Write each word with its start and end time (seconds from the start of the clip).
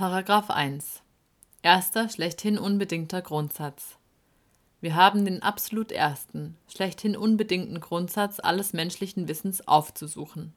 Paragraph 0.00 0.48
1. 0.48 1.02
Erster 1.60 2.08
schlechthin 2.08 2.56
unbedingter 2.58 3.20
Grundsatz. 3.20 3.98
Wir 4.80 4.94
haben 4.94 5.26
den 5.26 5.42
absolut 5.42 5.92
ersten, 5.92 6.56
schlechthin 6.74 7.18
unbedingten 7.18 7.80
Grundsatz 7.80 8.40
alles 8.40 8.72
menschlichen 8.72 9.28
Wissens 9.28 9.68
aufzusuchen. 9.68 10.54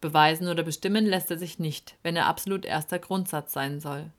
Beweisen 0.00 0.48
oder 0.48 0.62
bestimmen 0.62 1.04
lässt 1.04 1.30
er 1.30 1.36
sich 1.36 1.58
nicht, 1.58 1.98
wenn 2.02 2.16
er 2.16 2.24
absolut 2.24 2.64
erster 2.64 2.98
Grundsatz 2.98 3.52
sein 3.52 3.80
soll. 3.80 4.10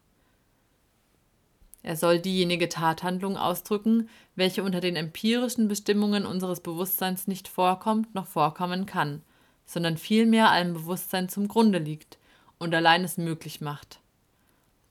Er 1.81 1.95
soll 1.95 2.19
diejenige 2.19 2.69
Tathandlung 2.69 3.37
ausdrücken, 3.37 4.09
welche 4.35 4.63
unter 4.63 4.79
den 4.79 4.95
empirischen 4.95 5.67
Bestimmungen 5.67 6.23
unseres 6.23 6.59
Bewusstseins 6.59 7.25
nicht 7.25 7.47
vorkommt 7.47 8.13
noch 8.13 8.27
vorkommen 8.27 8.85
kann, 8.85 9.23
sondern 9.65 9.97
vielmehr 9.97 10.51
allem 10.51 10.75
Bewusstsein 10.75 11.29
zum 11.29 11.47
Grunde 11.47 11.79
liegt 11.79 12.19
und 12.59 12.75
allein 12.75 13.03
es 13.03 13.17
möglich 13.17 13.59
macht. 13.59 14.01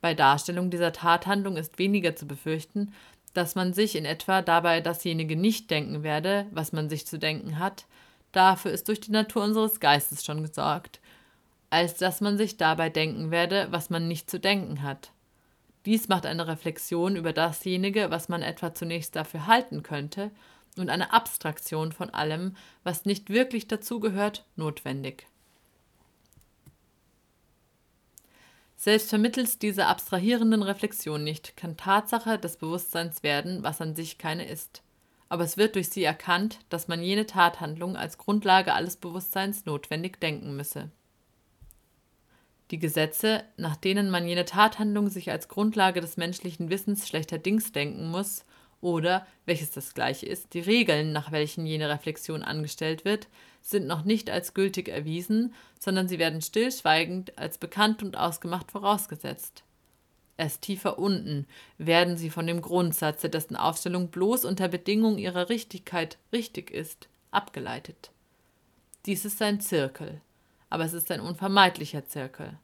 Bei 0.05 0.12
Darstellung 0.12 0.68
dieser 0.68 0.93
Tathandlung 0.93 1.57
ist 1.57 1.79
weniger 1.79 2.14
zu 2.14 2.26
befürchten, 2.26 2.93
dass 3.32 3.54
man 3.54 3.72
sich 3.72 3.96
in 3.96 4.04
etwa 4.04 4.43
dabei 4.43 4.82
dasjenige 4.82 5.35
nicht 5.35 5.71
denken 5.71 6.03
werde, 6.03 6.45
was 6.50 6.75
man 6.75 6.90
sich 6.90 7.07
zu 7.07 7.18
denken 7.18 7.58
hat, 7.58 7.86
dafür 8.31 8.71
ist 8.71 8.89
durch 8.89 9.00
die 9.00 9.12
Natur 9.12 9.43
unseres 9.43 9.81
Geistes 9.81 10.22
schon 10.22 10.43
gesorgt, 10.43 11.00
als 11.71 11.95
dass 11.96 12.21
man 12.21 12.36
sich 12.36 12.59
dabei 12.59 12.90
denken 12.90 13.31
werde, 13.31 13.68
was 13.71 13.89
man 13.89 14.07
nicht 14.07 14.29
zu 14.29 14.39
denken 14.39 14.82
hat. 14.82 15.11
Dies 15.86 16.07
macht 16.09 16.26
eine 16.26 16.48
Reflexion 16.48 17.17
über 17.17 17.32
dasjenige, 17.32 18.11
was 18.11 18.29
man 18.29 18.43
etwa 18.43 18.75
zunächst 18.75 19.17
dafür 19.17 19.46
halten 19.46 19.82
könnte, 19.82 20.31
und 20.76 20.90
eine 20.90 21.14
Abstraktion 21.14 21.93
von 21.93 22.11
allem, 22.11 22.57
was 22.82 23.07
nicht 23.07 23.31
wirklich 23.31 23.68
dazugehört, 23.68 24.45
notwendig. 24.57 25.26
Selbst 28.77 29.09
vermittels 29.09 29.59
dieser 29.59 29.89
abstrahierenden 29.89 30.63
Reflexion 30.63 31.25
nicht, 31.25 31.57
kann 31.57 31.77
Tatsache 31.77 32.39
des 32.39 32.56
Bewusstseins 32.56 33.23
werden, 33.23 33.62
was 33.62 33.81
an 33.81 33.95
sich 33.95 34.19
keine 34.19 34.47
ist. 34.47 34.83
Aber 35.29 35.45
es 35.45 35.57
wird 35.57 35.75
durch 35.75 35.89
sie 35.89 36.05
erkannt, 36.05 36.59
dass 36.69 36.89
man 36.89 37.03
jene 37.03 37.27
Tathandlung 37.27 37.97
als 37.97 38.19
Grundlage 38.19 38.75
alles 38.75 38.97
Bewusstseins 38.97 39.65
notwendig 39.65 40.21
denken 40.21 40.57
müsse. 40.57 40.91
Die 42.71 42.79
Gesetze, 42.79 43.45
nach 43.57 43.77
denen 43.77 44.11
man 44.11 44.27
jene 44.27 44.45
Tathandlung 44.45 45.09
sich 45.09 45.31
als 45.31 45.48
Grundlage 45.48 46.01
des 46.01 46.17
menschlichen 46.17 46.70
Wissens 46.70 47.07
schlechterdings 47.09 47.73
denken 47.73 48.09
muss, 48.11 48.45
oder, 48.85 49.27
welches 49.47 49.71
das 49.71 49.95
gleiche 49.95 50.27
ist, 50.27 50.53
die 50.53 50.61
Regeln, 50.61 51.13
nach 51.13 51.33
welchen 51.33 51.65
jene 51.65 51.89
Reflexion 51.89 52.43
angestellt 52.43 53.05
wird, 53.05 53.29
sind 53.63 53.87
noch 53.87 54.05
nicht 54.05 54.29
als 54.29 54.53
gültig 54.53 54.89
erwiesen, 54.89 55.55
sondern 55.81 56.07
sie 56.07 56.19
werden 56.19 56.43
stillschweigend 56.43 57.39
als 57.39 57.57
bekannt 57.57 58.03
und 58.03 58.19
ausgemacht 58.19 58.71
vorausgesetzt. 58.71 59.65
Erst 60.37 60.63
tiefer 60.63 60.99
unten 60.99 61.47
werden 61.79 62.19
sie 62.19 62.29
von 62.29 62.47
dem 62.47 62.61
Grundsatze, 62.61 63.31
dessen 63.31 63.57
Aufstellung 63.57 64.09
bloß 64.09 64.45
unter 64.45 64.69
Bedingung 64.69 65.17
ihrer 65.17 65.48
Richtigkeit 65.48 66.19
richtig 66.33 66.71
ist, 66.71 67.09
abgeleitet. 67.31 68.11
Dies 69.07 69.25
ist 69.25 69.41
ein 69.41 69.61
Zirkel, 69.61 70.21
aber 70.69 70.85
es 70.85 70.93
ist 70.93 71.11
ein 71.11 71.21
unvermeidlicher 71.21 72.05
Zirkel. 72.05 72.59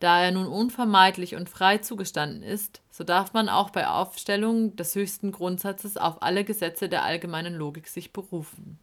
Da 0.00 0.22
er 0.22 0.32
nun 0.32 0.46
unvermeidlich 0.46 1.36
und 1.36 1.50
frei 1.50 1.78
zugestanden 1.78 2.42
ist, 2.42 2.80
so 2.90 3.04
darf 3.04 3.34
man 3.34 3.50
auch 3.50 3.68
bei 3.70 3.86
Aufstellung 3.86 4.74
des 4.74 4.94
höchsten 4.94 5.30
Grundsatzes 5.30 5.98
auf 5.98 6.22
alle 6.22 6.42
Gesetze 6.42 6.88
der 6.88 7.04
allgemeinen 7.04 7.54
Logik 7.54 7.86
sich 7.86 8.12
berufen. 8.12 8.78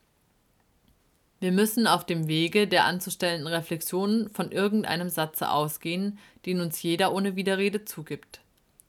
Wir 1.39 1.51
müssen 1.51 1.87
auf 1.87 2.05
dem 2.05 2.27
Wege 2.27 2.67
der 2.67 2.85
anzustellenden 2.85 3.47
Reflexionen 3.47 4.29
von 4.29 4.51
irgendeinem 4.51 5.09
Satze 5.09 5.49
ausgehen, 5.51 6.19
den 6.45 6.61
uns 6.61 6.81
jeder 6.81 7.13
ohne 7.13 7.35
Widerrede 7.35 7.83
zugibt. 7.83 8.41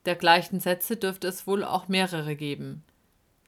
Dergleichen 0.04 0.60
Sätze 0.60 0.96
dürfte 0.96 1.28
es 1.28 1.46
wohl 1.46 1.64
auch 1.64 1.88
mehrere 1.88 2.36
geben. 2.36 2.84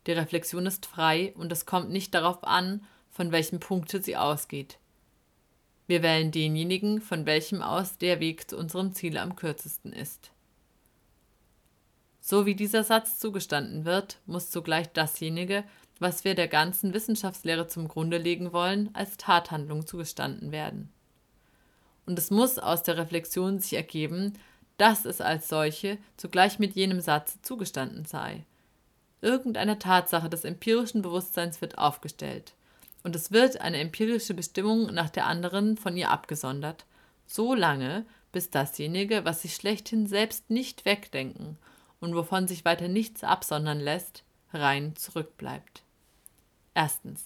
Die 0.06 0.12
Reflexion 0.12 0.66
ist 0.66 0.86
frei 0.86 1.34
und 1.36 1.52
es 1.52 1.66
kommt 1.66 1.90
nicht 1.90 2.14
darauf 2.14 2.44
an, 2.44 2.84
von 3.10 3.30
welchem 3.30 3.60
Punkte 3.60 4.02
sie 4.02 4.16
ausgeht. 4.16 4.79
Wir 5.90 6.04
wählen 6.04 6.30
denjenigen, 6.30 7.00
von 7.00 7.26
welchem 7.26 7.62
aus 7.62 7.98
der 7.98 8.20
Weg 8.20 8.48
zu 8.48 8.56
unserem 8.56 8.92
Ziel 8.92 9.18
am 9.18 9.34
kürzesten 9.34 9.92
ist. 9.92 10.30
So 12.20 12.46
wie 12.46 12.54
dieser 12.54 12.84
Satz 12.84 13.18
zugestanden 13.18 13.84
wird, 13.84 14.20
muss 14.24 14.50
zugleich 14.50 14.92
dasjenige, 14.92 15.64
was 15.98 16.22
wir 16.22 16.36
der 16.36 16.46
ganzen 16.46 16.94
Wissenschaftslehre 16.94 17.66
zum 17.66 17.88
Grunde 17.88 18.18
legen 18.18 18.52
wollen, 18.52 18.90
als 18.92 19.16
Tathandlung 19.16 19.84
zugestanden 19.84 20.52
werden. 20.52 20.92
Und 22.06 22.20
es 22.20 22.30
muss 22.30 22.60
aus 22.60 22.84
der 22.84 22.96
Reflexion 22.96 23.58
sich 23.58 23.72
ergeben, 23.72 24.34
dass 24.76 25.04
es 25.04 25.20
als 25.20 25.48
solche 25.48 25.98
zugleich 26.16 26.60
mit 26.60 26.76
jenem 26.76 27.00
Satz 27.00 27.42
zugestanden 27.42 28.04
sei. 28.04 28.46
Irgendeine 29.22 29.80
Tatsache 29.80 30.30
des 30.30 30.44
empirischen 30.44 31.02
Bewusstseins 31.02 31.60
wird 31.60 31.78
aufgestellt 31.78 32.54
und 33.02 33.16
es 33.16 33.32
wird 33.32 33.60
eine 33.60 33.78
empirische 33.78 34.34
Bestimmung 34.34 34.92
nach 34.92 35.10
der 35.10 35.26
anderen 35.26 35.76
von 35.76 35.96
ihr 35.96 36.10
abgesondert, 36.10 36.84
so 37.26 37.54
lange, 37.54 38.04
bis 38.32 38.50
dasjenige, 38.50 39.24
was 39.24 39.42
sich 39.42 39.54
schlechthin 39.54 40.06
selbst 40.06 40.50
nicht 40.50 40.84
wegdenken 40.84 41.58
und 42.00 42.14
wovon 42.14 42.46
sich 42.46 42.64
weiter 42.64 42.88
nichts 42.88 43.24
absondern 43.24 43.80
lässt, 43.80 44.24
rein 44.52 44.96
zurückbleibt. 44.96 45.82
Erstens. 46.74 47.24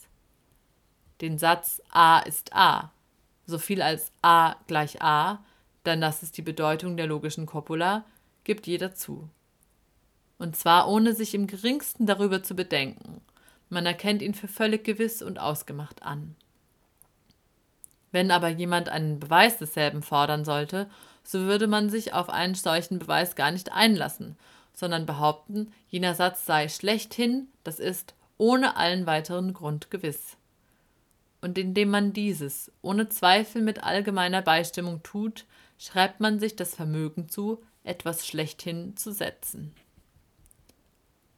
Den 1.21 1.39
Satz 1.39 1.81
a 1.91 2.21
ist 2.21 2.55
a, 2.55 2.93
so 3.47 3.59
viel 3.59 3.83
als 3.83 4.13
a 4.23 4.57
gleich 4.67 5.01
a, 5.01 5.45
denn 5.87 6.01
das 6.01 6.23
ist 6.23 6.37
die 6.37 6.43
Bedeutung 6.43 6.97
der 6.97 7.07
logischen 7.07 7.47
Copula, 7.47 8.05
gibt 8.43 8.67
jeder 8.67 8.95
zu. 8.95 9.29
Und 10.39 10.57
zwar 10.57 10.89
ohne 10.89 11.15
sich 11.15 11.35
im 11.35 11.47
geringsten 11.47 12.07
darüber 12.07 12.43
zu 12.43 12.55
bedenken 12.55 13.21
man 13.69 13.87
erkennt 13.87 14.23
ihn 14.23 14.35
für 14.35 14.49
völlig 14.49 14.85
gewiss 14.85 15.23
und 15.23 15.39
ausgemacht 15.39 16.03
an. 16.03 16.37
Wenn 18.13 18.31
aber 18.31 18.49
jemand 18.49 18.89
einen 18.89 19.19
Beweis 19.19 19.59
desselben 19.59 20.03
fordern 20.03 20.45
sollte, 20.45 20.89
so 21.25 21.41
würde 21.41 21.67
man 21.67 21.91
sich 21.91 22.13
auf 22.13 22.31
einen 22.31 22.55
solchen 22.55 22.99
Beweis 22.99 23.35
gar 23.35 23.51
nicht 23.51 23.73
einlassen, 23.73 24.37
sondern 24.75 25.07
behaupten, 25.07 25.73
jener 25.89 26.15
Satz 26.15 26.47
sei 26.47 26.69
schlechthin, 26.69 27.49
das 27.65 27.81
ist 27.81 28.15
ohne 28.37 28.77
allen 28.77 29.07
weiteren 29.07 29.53
Grund 29.53 29.91
gewiss. 29.91 30.37
Und 31.41 31.59
indem 31.59 31.91
man 31.91 32.13
dieses 32.13 32.71
ohne 32.83 33.09
Zweifel 33.09 33.63
mit 33.63 33.83
allgemeiner 33.83 34.43
Beistimmung 34.43 35.03
tut, 35.03 35.45
schreibt 35.79 36.21
man 36.21 36.41
sich 36.41 36.57
das 36.57 36.75
Vermögen 36.75 37.29
zu, 37.29 37.63
etwas 37.83 38.27
schlechthin 38.27 38.97
zu 38.97 39.13
setzen. 39.13 39.75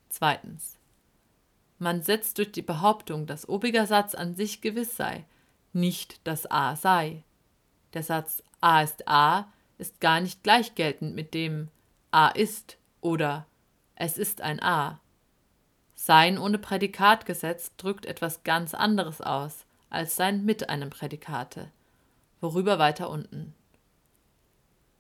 Zweitens. 0.09 0.77
Man 1.79 2.03
setzt 2.03 2.39
durch 2.39 2.53
die 2.53 2.63
Behauptung, 2.63 3.27
dass 3.27 3.49
obiger 3.49 3.87
Satz 3.87 4.15
an 4.15 4.35
sich 4.35 4.61
gewiss 4.61 4.97
sei, 4.97 5.25
nicht, 5.73 6.27
dass 6.27 6.51
a 6.51 6.75
sei. 6.75 7.23
Der 7.93 8.03
Satz 8.03 8.43
a 8.61 8.81
ist 8.81 9.07
a 9.07 9.49
ist 9.79 10.01
gar 10.01 10.21
nicht 10.21 10.43
gleichgeltend 10.43 11.15
mit 11.15 11.35
dem 11.35 11.69
a 12.11 12.29
ist 12.29 12.79
oder 13.03 13.47
es 13.95 14.17
ist 14.17 14.41
ein 14.41 14.63
a. 14.63 15.01
Sein 15.95 16.39
ohne 16.39 16.59
Prädikat 16.59 17.27
gesetzt 17.27 17.75
drückt 17.77 18.07
etwas 18.07 18.43
ganz 18.43 18.73
anderes 18.75 19.21
aus 19.21 19.67
als 19.91 20.17
sein 20.17 20.45
mit 20.45 20.69
einem 20.69 20.91
Prädikate. 20.91 21.71
Worüber 22.41 22.79
weiter 22.79 23.11
unten. 23.11 23.55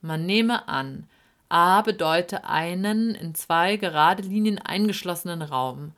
Man 0.00 0.26
nehme 0.26 0.68
an, 0.68 1.08
a 1.48 1.80
bedeute 1.82 2.44
einen 2.44 3.14
in 3.14 3.34
zwei 3.34 3.76
gerade 3.76 4.22
Linien 4.22 4.58
eingeschlossenen 4.58 5.42
Raum 5.42 5.92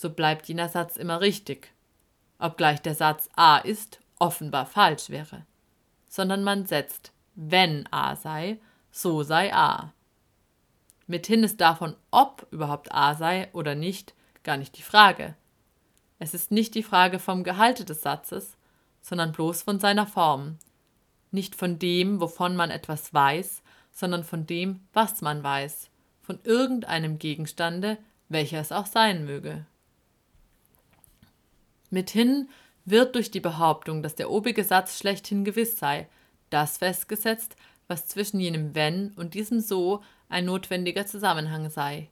so 0.00 0.08
bleibt 0.08 0.48
jener 0.48 0.70
Satz 0.70 0.96
immer 0.96 1.20
richtig, 1.20 1.74
obgleich 2.38 2.80
der 2.80 2.94
Satz 2.94 3.28
a 3.36 3.58
ist 3.58 4.00
offenbar 4.18 4.64
falsch 4.64 5.10
wäre, 5.10 5.44
sondern 6.08 6.42
man 6.42 6.64
setzt, 6.64 7.12
wenn 7.34 7.86
a 7.92 8.16
sei, 8.16 8.58
so 8.90 9.22
sei 9.22 9.52
a. 9.52 9.92
Mithin 11.06 11.44
ist 11.44 11.60
davon, 11.60 11.96
ob 12.10 12.46
überhaupt 12.50 12.90
a 12.94 13.14
sei 13.14 13.50
oder 13.52 13.74
nicht, 13.74 14.14
gar 14.42 14.56
nicht 14.56 14.78
die 14.78 14.82
Frage. 14.82 15.34
Es 16.18 16.32
ist 16.32 16.50
nicht 16.50 16.74
die 16.74 16.82
Frage 16.82 17.18
vom 17.18 17.44
Gehalte 17.44 17.84
des 17.84 18.00
Satzes, 18.00 18.56
sondern 19.02 19.32
bloß 19.32 19.64
von 19.64 19.80
seiner 19.80 20.06
Form. 20.06 20.56
Nicht 21.30 21.54
von 21.54 21.78
dem, 21.78 22.22
wovon 22.22 22.56
man 22.56 22.70
etwas 22.70 23.12
weiß, 23.12 23.62
sondern 23.92 24.24
von 24.24 24.46
dem, 24.46 24.80
was 24.94 25.20
man 25.20 25.42
weiß, 25.42 25.90
von 26.22 26.38
irgendeinem 26.44 27.18
Gegenstande, 27.18 27.98
welcher 28.30 28.60
es 28.60 28.72
auch 28.72 28.86
sein 28.86 29.26
möge. 29.26 29.66
Mithin 31.90 32.48
wird 32.84 33.14
durch 33.14 33.30
die 33.30 33.40
Behauptung, 33.40 34.02
dass 34.02 34.14
der 34.14 34.30
obige 34.30 34.64
Satz 34.64 34.98
schlechthin 34.98 35.44
gewiss 35.44 35.76
sei, 35.76 36.08
das 36.48 36.78
festgesetzt, 36.78 37.56
was 37.88 38.06
zwischen 38.06 38.40
jenem 38.40 38.74
Wenn 38.74 39.12
und 39.16 39.34
diesem 39.34 39.60
So 39.60 40.02
ein 40.28 40.44
notwendiger 40.44 41.06
Zusammenhang 41.06 41.68
sei. 41.70 42.08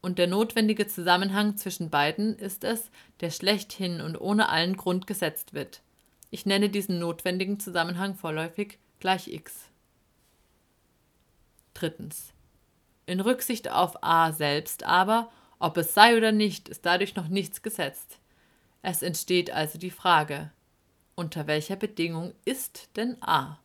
Und 0.00 0.18
der 0.18 0.26
notwendige 0.26 0.86
Zusammenhang 0.86 1.56
zwischen 1.56 1.90
beiden 1.90 2.36
ist 2.38 2.62
es, 2.62 2.90
der 3.20 3.30
schlechthin 3.30 4.00
und 4.00 4.20
ohne 4.20 4.48
allen 4.48 4.76
Grund 4.76 5.06
gesetzt 5.06 5.54
wird. 5.54 5.82
Ich 6.30 6.46
nenne 6.46 6.68
diesen 6.68 6.98
notwendigen 6.98 7.58
Zusammenhang 7.58 8.14
vorläufig 8.14 8.78
gleich 9.00 9.28
x. 9.28 9.70
Drittens. 11.74 12.32
In 13.06 13.20
Rücksicht 13.20 13.70
auf 13.70 14.02
a 14.02 14.32
selbst 14.32 14.84
aber, 14.84 15.30
ob 15.58 15.76
es 15.78 15.94
sei 15.94 16.16
oder 16.16 16.32
nicht, 16.32 16.68
ist 16.68 16.84
dadurch 16.84 17.16
noch 17.16 17.28
nichts 17.28 17.62
gesetzt. 17.62 18.18
Es 18.82 19.02
entsteht 19.02 19.50
also 19.50 19.78
die 19.78 19.90
Frage, 19.90 20.50
unter 21.14 21.46
welcher 21.46 21.76
Bedingung 21.76 22.32
ist 22.44 22.88
denn 22.96 23.16
a? 23.20 23.58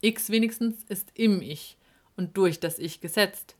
x 0.00 0.30
wenigstens 0.30 0.82
ist 0.88 1.10
im 1.14 1.42
Ich 1.42 1.76
und 2.16 2.36
durch 2.36 2.58
das 2.58 2.78
Ich 2.78 3.00
gesetzt, 3.00 3.56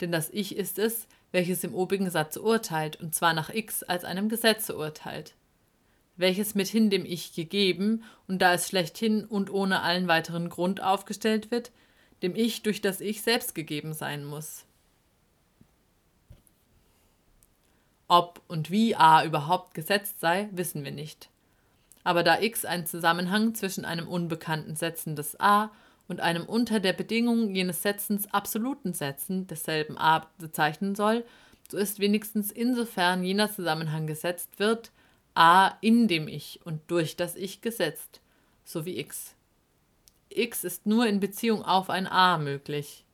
denn 0.00 0.12
das 0.12 0.30
Ich 0.30 0.56
ist 0.56 0.78
es, 0.78 1.06
welches 1.32 1.64
im 1.64 1.74
obigen 1.74 2.10
Satz 2.10 2.36
urteilt, 2.36 3.00
und 3.00 3.14
zwar 3.14 3.32
nach 3.34 3.50
x 3.50 3.82
als 3.82 4.04
einem 4.04 4.28
Gesetze 4.28 4.76
urteilt, 4.76 5.34
welches 6.16 6.54
mithin 6.54 6.90
dem 6.90 7.04
Ich 7.04 7.32
gegeben, 7.32 8.04
und 8.28 8.40
da 8.40 8.54
es 8.54 8.68
schlechthin 8.68 9.24
und 9.24 9.50
ohne 9.50 9.82
allen 9.82 10.06
weiteren 10.06 10.48
Grund 10.48 10.82
aufgestellt 10.82 11.50
wird, 11.50 11.72
dem 12.22 12.36
Ich 12.36 12.62
durch 12.62 12.80
das 12.80 13.00
Ich 13.00 13.22
selbst 13.22 13.54
gegeben 13.54 13.94
sein 13.94 14.24
muss. 14.24 14.66
Ob 18.10 18.42
und 18.48 18.72
wie 18.72 18.96
a 18.96 19.24
überhaupt 19.24 19.72
gesetzt 19.72 20.18
sei, 20.18 20.48
wissen 20.50 20.82
wir 20.82 20.90
nicht. 20.90 21.30
Aber 22.02 22.24
da 22.24 22.40
x 22.40 22.64
ein 22.64 22.84
Zusammenhang 22.84 23.54
zwischen 23.54 23.84
einem 23.84 24.08
unbekannten 24.08 24.74
Sätzen 24.74 25.14
des 25.14 25.38
a 25.38 25.70
und 26.08 26.18
einem 26.20 26.44
unter 26.44 26.80
der 26.80 26.92
Bedingung 26.92 27.54
jenes 27.54 27.82
Setzens 27.82 28.26
absoluten 28.34 28.94
Sätzen 28.94 29.46
desselben 29.46 29.96
a 29.96 30.26
bezeichnen 30.38 30.96
soll, 30.96 31.24
so 31.70 31.76
ist 31.76 32.00
wenigstens 32.00 32.50
insofern 32.50 33.22
jener 33.22 33.48
Zusammenhang 33.48 34.08
gesetzt 34.08 34.58
wird, 34.58 34.90
a 35.34 35.78
in 35.80 36.08
dem 36.08 36.26
Ich 36.26 36.58
und 36.64 36.80
durch 36.88 37.14
das 37.14 37.36
Ich 37.36 37.60
gesetzt, 37.60 38.20
so 38.64 38.86
wie 38.86 38.98
x. 38.98 39.36
x 40.30 40.64
ist 40.64 40.84
nur 40.84 41.06
in 41.06 41.20
Beziehung 41.20 41.64
auf 41.64 41.88
ein 41.90 42.08
a 42.08 42.38
möglich. 42.38 43.04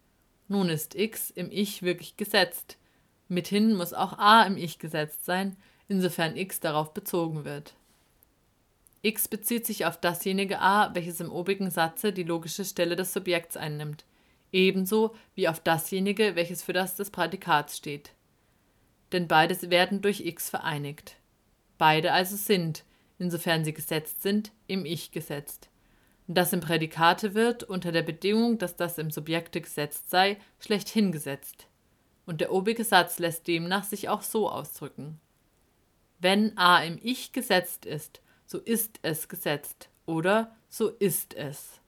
Nun 0.48 0.70
ist 0.70 0.94
x 0.94 1.28
im 1.28 1.50
Ich 1.50 1.82
wirklich 1.82 2.16
gesetzt. 2.16 2.78
Mithin 3.28 3.74
muss 3.74 3.92
auch 3.92 4.18
a 4.18 4.42
im 4.44 4.56
Ich 4.56 4.78
gesetzt 4.78 5.24
sein, 5.24 5.56
insofern 5.88 6.36
x 6.36 6.60
darauf 6.60 6.94
bezogen 6.94 7.44
wird 7.44 7.74
x 9.06 9.28
bezieht 9.28 9.64
sich 9.64 9.86
auf 9.86 10.00
dasjenige 10.00 10.60
a, 10.60 10.92
welches 10.94 11.20
im 11.20 11.30
obigen 11.30 11.70
Satze 11.70 12.12
die 12.12 12.24
logische 12.24 12.64
Stelle 12.64 12.96
des 12.96 13.12
Subjekts 13.12 13.56
einnimmt, 13.56 14.04
ebenso 14.50 15.14
wie 15.36 15.48
auf 15.48 15.60
dasjenige, 15.60 16.34
welches 16.34 16.62
für 16.62 16.72
das 16.72 16.96
des 16.96 17.10
Prädikats 17.10 17.76
steht. 17.76 18.10
Denn 19.12 19.28
beide 19.28 19.70
werden 19.70 20.02
durch 20.02 20.20
x 20.20 20.50
vereinigt. 20.50 21.16
Beide 21.78 22.12
also 22.12 22.34
sind, 22.34 22.84
insofern 23.18 23.64
sie 23.64 23.72
gesetzt 23.72 24.22
sind, 24.22 24.50
im 24.66 24.84
Ich 24.84 25.12
gesetzt. 25.12 25.68
Das 26.26 26.52
im 26.52 26.60
Prädikate 26.60 27.34
wird, 27.34 27.62
unter 27.62 27.92
der 27.92 28.02
Bedingung, 28.02 28.58
dass 28.58 28.74
das 28.74 28.98
im 28.98 29.12
Subjekte 29.12 29.60
gesetzt 29.60 30.10
sei, 30.10 30.38
schlechthin 30.58 31.12
gesetzt. 31.12 31.68
Und 32.26 32.40
der 32.40 32.52
obige 32.52 32.84
Satz 32.84 33.18
lässt 33.18 33.46
demnach 33.46 33.84
sich 33.84 34.08
auch 34.08 34.22
so 34.22 34.50
ausdrücken. 34.50 35.20
Wenn 36.18 36.56
a 36.58 36.82
im 36.82 36.98
Ich 37.02 37.32
gesetzt 37.32 37.86
ist, 37.86 38.20
so 38.46 38.58
ist 38.58 38.98
es 39.02 39.28
gesetzt 39.28 39.88
oder 40.06 40.54
so 40.68 40.88
ist 40.88 41.34
es. 41.34 41.80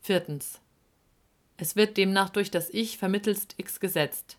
Viertens. 0.00 0.60
Es 1.56 1.76
wird 1.76 1.96
demnach 1.96 2.30
durch 2.30 2.50
das 2.50 2.70
Ich 2.70 2.98
vermittelst 2.98 3.54
x 3.56 3.78
gesetzt. 3.78 4.36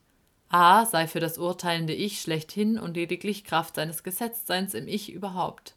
A 0.49 0.85
sei 0.85 1.07
für 1.07 1.19
das 1.19 1.37
urteilende 1.37 1.93
Ich 1.93 2.21
schlechthin 2.21 2.77
und 2.77 2.95
lediglich 2.95 3.43
Kraft 3.43 3.75
seines 3.75 4.03
Gesetztseins 4.03 4.73
im 4.73 4.87
Ich 4.87 5.11
überhaupt. 5.11 5.75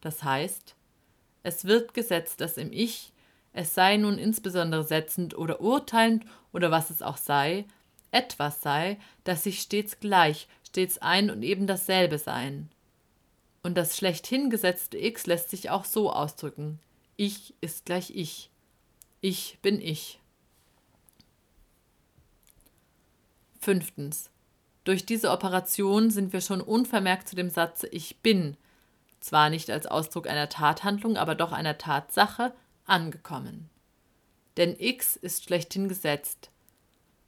Das 0.00 0.24
heißt, 0.24 0.74
es 1.42 1.64
wird 1.64 1.94
gesetzt, 1.94 2.40
dass 2.40 2.56
im 2.56 2.72
Ich, 2.72 3.12
es 3.52 3.74
sei 3.74 3.96
nun 3.96 4.18
insbesondere 4.18 4.84
setzend 4.84 5.36
oder 5.38 5.60
urteilend 5.60 6.24
oder 6.52 6.70
was 6.70 6.90
es 6.90 7.02
auch 7.02 7.16
sei, 7.16 7.64
etwas 8.10 8.62
sei, 8.62 8.98
das 9.24 9.44
sich 9.44 9.60
stets 9.60 10.00
gleich, 10.00 10.48
stets 10.66 10.98
ein 10.98 11.30
und 11.30 11.42
eben 11.42 11.66
dasselbe 11.66 12.18
sein. 12.18 12.70
Und 13.62 13.76
das 13.76 13.96
schlechthin 13.96 14.50
gesetzte 14.50 14.98
x 14.98 15.26
lässt 15.26 15.50
sich 15.50 15.70
auch 15.70 15.84
so 15.84 16.12
ausdrücken. 16.12 16.78
Ich 17.16 17.54
ist 17.60 17.84
gleich 17.84 18.10
ich. 18.14 18.50
Ich 19.20 19.58
bin 19.60 19.80
ich. 19.80 20.18
Fünftens. 23.60 24.30
Durch 24.84 25.04
diese 25.04 25.30
Operation 25.30 26.10
sind 26.10 26.32
wir 26.32 26.40
schon 26.40 26.62
unvermerkt 26.62 27.28
zu 27.28 27.36
dem 27.36 27.50
Satze 27.50 27.86
Ich 27.88 28.16
bin, 28.20 28.56
zwar 29.20 29.50
nicht 29.50 29.70
als 29.70 29.86
Ausdruck 29.86 30.26
einer 30.26 30.48
Tathandlung, 30.48 31.18
aber 31.18 31.34
doch 31.34 31.52
einer 31.52 31.76
Tatsache, 31.76 32.54
angekommen. 32.86 33.68
Denn 34.60 34.76
x 34.78 35.16
ist 35.16 35.44
schlechthin 35.44 35.88
gesetzt. 35.88 36.50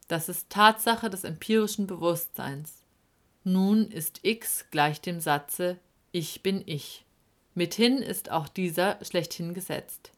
Das 0.06 0.28
ist 0.28 0.50
Tatsache 0.50 1.08
des 1.08 1.24
empirischen 1.24 1.86
Bewusstseins. 1.86 2.82
Nun 3.42 3.90
ist 3.90 4.20
x 4.22 4.66
gleich 4.70 5.00
dem 5.00 5.18
Satze 5.18 5.78
ich 6.10 6.42
bin 6.42 6.62
ich. 6.66 7.06
Mithin 7.54 8.02
ist 8.02 8.30
auch 8.30 8.48
dieser 8.48 9.02
schlechthin 9.02 9.54
gesetzt. 9.54 10.12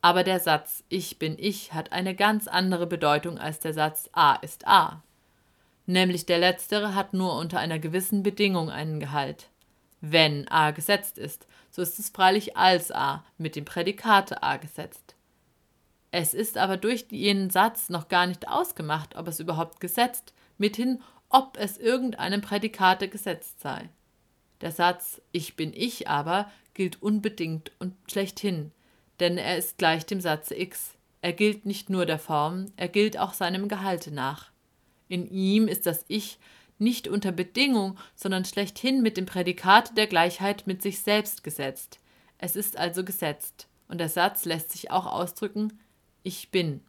Aber 0.00 0.24
der 0.24 0.40
Satz 0.40 0.82
Ich 0.88 1.18
bin 1.18 1.36
ich 1.38 1.74
hat 1.74 1.92
eine 1.92 2.14
ganz 2.14 2.48
andere 2.48 2.86
Bedeutung 2.86 3.36
als 3.36 3.60
der 3.60 3.74
Satz 3.74 4.08
A 4.12 4.36
ist 4.36 4.66
A. 4.66 5.02
Nämlich 5.84 6.24
der 6.24 6.38
letztere 6.38 6.94
hat 6.94 7.12
nur 7.12 7.36
unter 7.36 7.58
einer 7.58 7.78
gewissen 7.78 8.22
Bedingung 8.22 8.70
einen 8.70 8.98
Gehalt. 8.98 9.50
Wenn 10.00 10.48
A 10.48 10.70
gesetzt 10.70 11.18
ist, 11.18 11.46
so 11.70 11.82
ist 11.82 11.98
es 11.98 12.08
freilich 12.08 12.56
als 12.56 12.90
A 12.90 13.22
mit 13.36 13.56
dem 13.56 13.66
Prädikate 13.66 14.42
A 14.42 14.56
gesetzt. 14.56 15.14
Es 16.16 16.32
ist 16.32 16.58
aber 16.58 16.76
durch 16.76 17.06
jenen 17.10 17.50
Satz 17.50 17.88
noch 17.88 18.06
gar 18.06 18.28
nicht 18.28 18.46
ausgemacht, 18.46 19.16
ob 19.16 19.26
es 19.26 19.40
überhaupt 19.40 19.80
gesetzt, 19.80 20.32
mithin 20.58 21.02
ob 21.28 21.56
es 21.58 21.76
irgendeinem 21.76 22.40
Prädikate 22.40 23.08
gesetzt 23.08 23.60
sei. 23.60 23.88
Der 24.60 24.70
Satz 24.70 25.20
Ich 25.32 25.56
bin 25.56 25.72
ich 25.74 26.06
aber 26.06 26.48
gilt 26.72 27.02
unbedingt 27.02 27.72
und 27.80 27.96
schlechthin, 28.08 28.70
denn 29.18 29.38
er 29.38 29.58
ist 29.58 29.76
gleich 29.76 30.06
dem 30.06 30.20
Satze 30.20 30.54
x. 30.54 30.94
Er 31.20 31.32
gilt 31.32 31.66
nicht 31.66 31.90
nur 31.90 32.06
der 32.06 32.20
Form, 32.20 32.66
er 32.76 32.88
gilt 32.88 33.18
auch 33.18 33.32
seinem 33.32 33.66
Gehalte 33.66 34.14
nach. 34.14 34.52
In 35.08 35.28
ihm 35.28 35.66
ist 35.66 35.84
das 35.84 36.04
Ich 36.06 36.38
nicht 36.78 37.08
unter 37.08 37.32
Bedingung, 37.32 37.98
sondern 38.14 38.44
schlechthin 38.44 39.02
mit 39.02 39.16
dem 39.16 39.26
Prädikat 39.26 39.98
der 39.98 40.06
Gleichheit 40.06 40.68
mit 40.68 40.80
sich 40.80 41.00
selbst 41.00 41.42
gesetzt. 41.42 41.98
Es 42.38 42.54
ist 42.54 42.76
also 42.76 43.02
gesetzt, 43.02 43.66
und 43.88 43.98
der 43.98 44.08
Satz 44.08 44.44
lässt 44.44 44.70
sich 44.70 44.92
auch 44.92 45.06
ausdrücken 45.06 45.76
Ich 46.26 46.50
bin. 46.50 46.80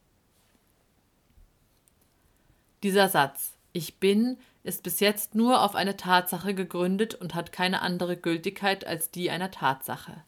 Dieser 2.84 3.10
Satz 3.10 3.58
Ich 3.74 4.00
bin 4.00 4.38
ist 4.64 4.82
bis 4.82 5.02
jetzt 5.02 5.36
nur 5.36 5.62
auf 5.62 5.76
eine 5.76 5.98
Tatsache 5.98 6.56
gegründet 6.56 7.16
und 7.16 7.36
hat 7.36 7.52
keine 7.52 7.82
andere 7.82 8.16
Gültigkeit 8.16 8.88
als 8.88 9.12
die 9.12 9.30
einer 9.30 9.52
Tatsache. 9.52 10.24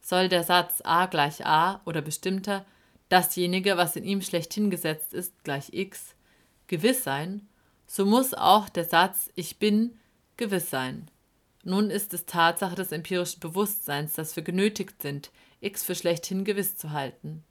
Soll 0.00 0.30
der 0.30 0.44
Satz 0.44 0.80
a 0.82 1.04
gleich 1.06 1.44
a 1.44 1.82
oder 1.84 2.00
bestimmter 2.00 2.64
dasjenige, 3.10 3.76
was 3.76 3.96
in 3.96 4.04
ihm 4.04 4.22
schlechthin 4.22 4.70
gesetzt 4.70 5.12
ist, 5.12 5.44
gleich 5.44 5.74
x, 5.74 6.14
gewiss 6.68 7.04
sein, 7.04 7.46
so 7.86 8.06
muss 8.06 8.32
auch 8.32 8.70
der 8.70 8.86
Satz 8.86 9.28
ich 9.34 9.58
bin 9.58 9.98
gewiss 10.38 10.70
sein. 10.70 11.10
Nun 11.64 11.90
ist 11.90 12.14
es 12.14 12.24
Tatsache 12.24 12.76
des 12.76 12.92
empirischen 12.92 13.40
Bewusstseins, 13.40 14.14
dass 14.14 14.36
wir 14.36 14.42
genötigt 14.42 15.02
sind, 15.02 15.30
x 15.60 15.84
für 15.84 15.94
schlechthin 15.94 16.46
gewiss 16.46 16.78
zu 16.78 16.92
halten. 16.92 17.44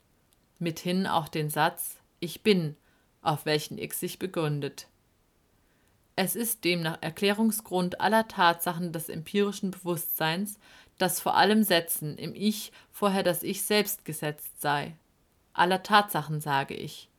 Mithin 0.62 1.08
auch 1.08 1.28
den 1.28 1.50
Satz 1.50 1.98
ich 2.20 2.44
bin, 2.44 2.78
auf 3.22 3.46
welchen 3.46 3.78
x 3.78 4.00
sich 4.00 4.20
begründet. 4.20 4.88
Es 6.16 6.36
ist 6.36 6.64
demnach 6.64 7.00
Erklärungsgrund 7.02 8.00
aller 8.00 8.28
Tatsachen 8.28 8.92
des 8.92 9.10
empirischen 9.10 9.72
Bewusstseins, 9.72 10.60
dass 10.98 11.20
vor 11.20 11.36
allem 11.36 11.64
Sätzen 11.64 12.18
im 12.18 12.36
Ich 12.36 12.72
vorher 12.92 13.24
das 13.24 13.44
Ich 13.44 13.64
selbst 13.64 14.06
gesetzt 14.06 14.62
sei. 14.62 14.96
Aller 15.54 15.82
Tatsachen 15.82 16.42
sage 16.42 16.76
ich. 16.76 17.10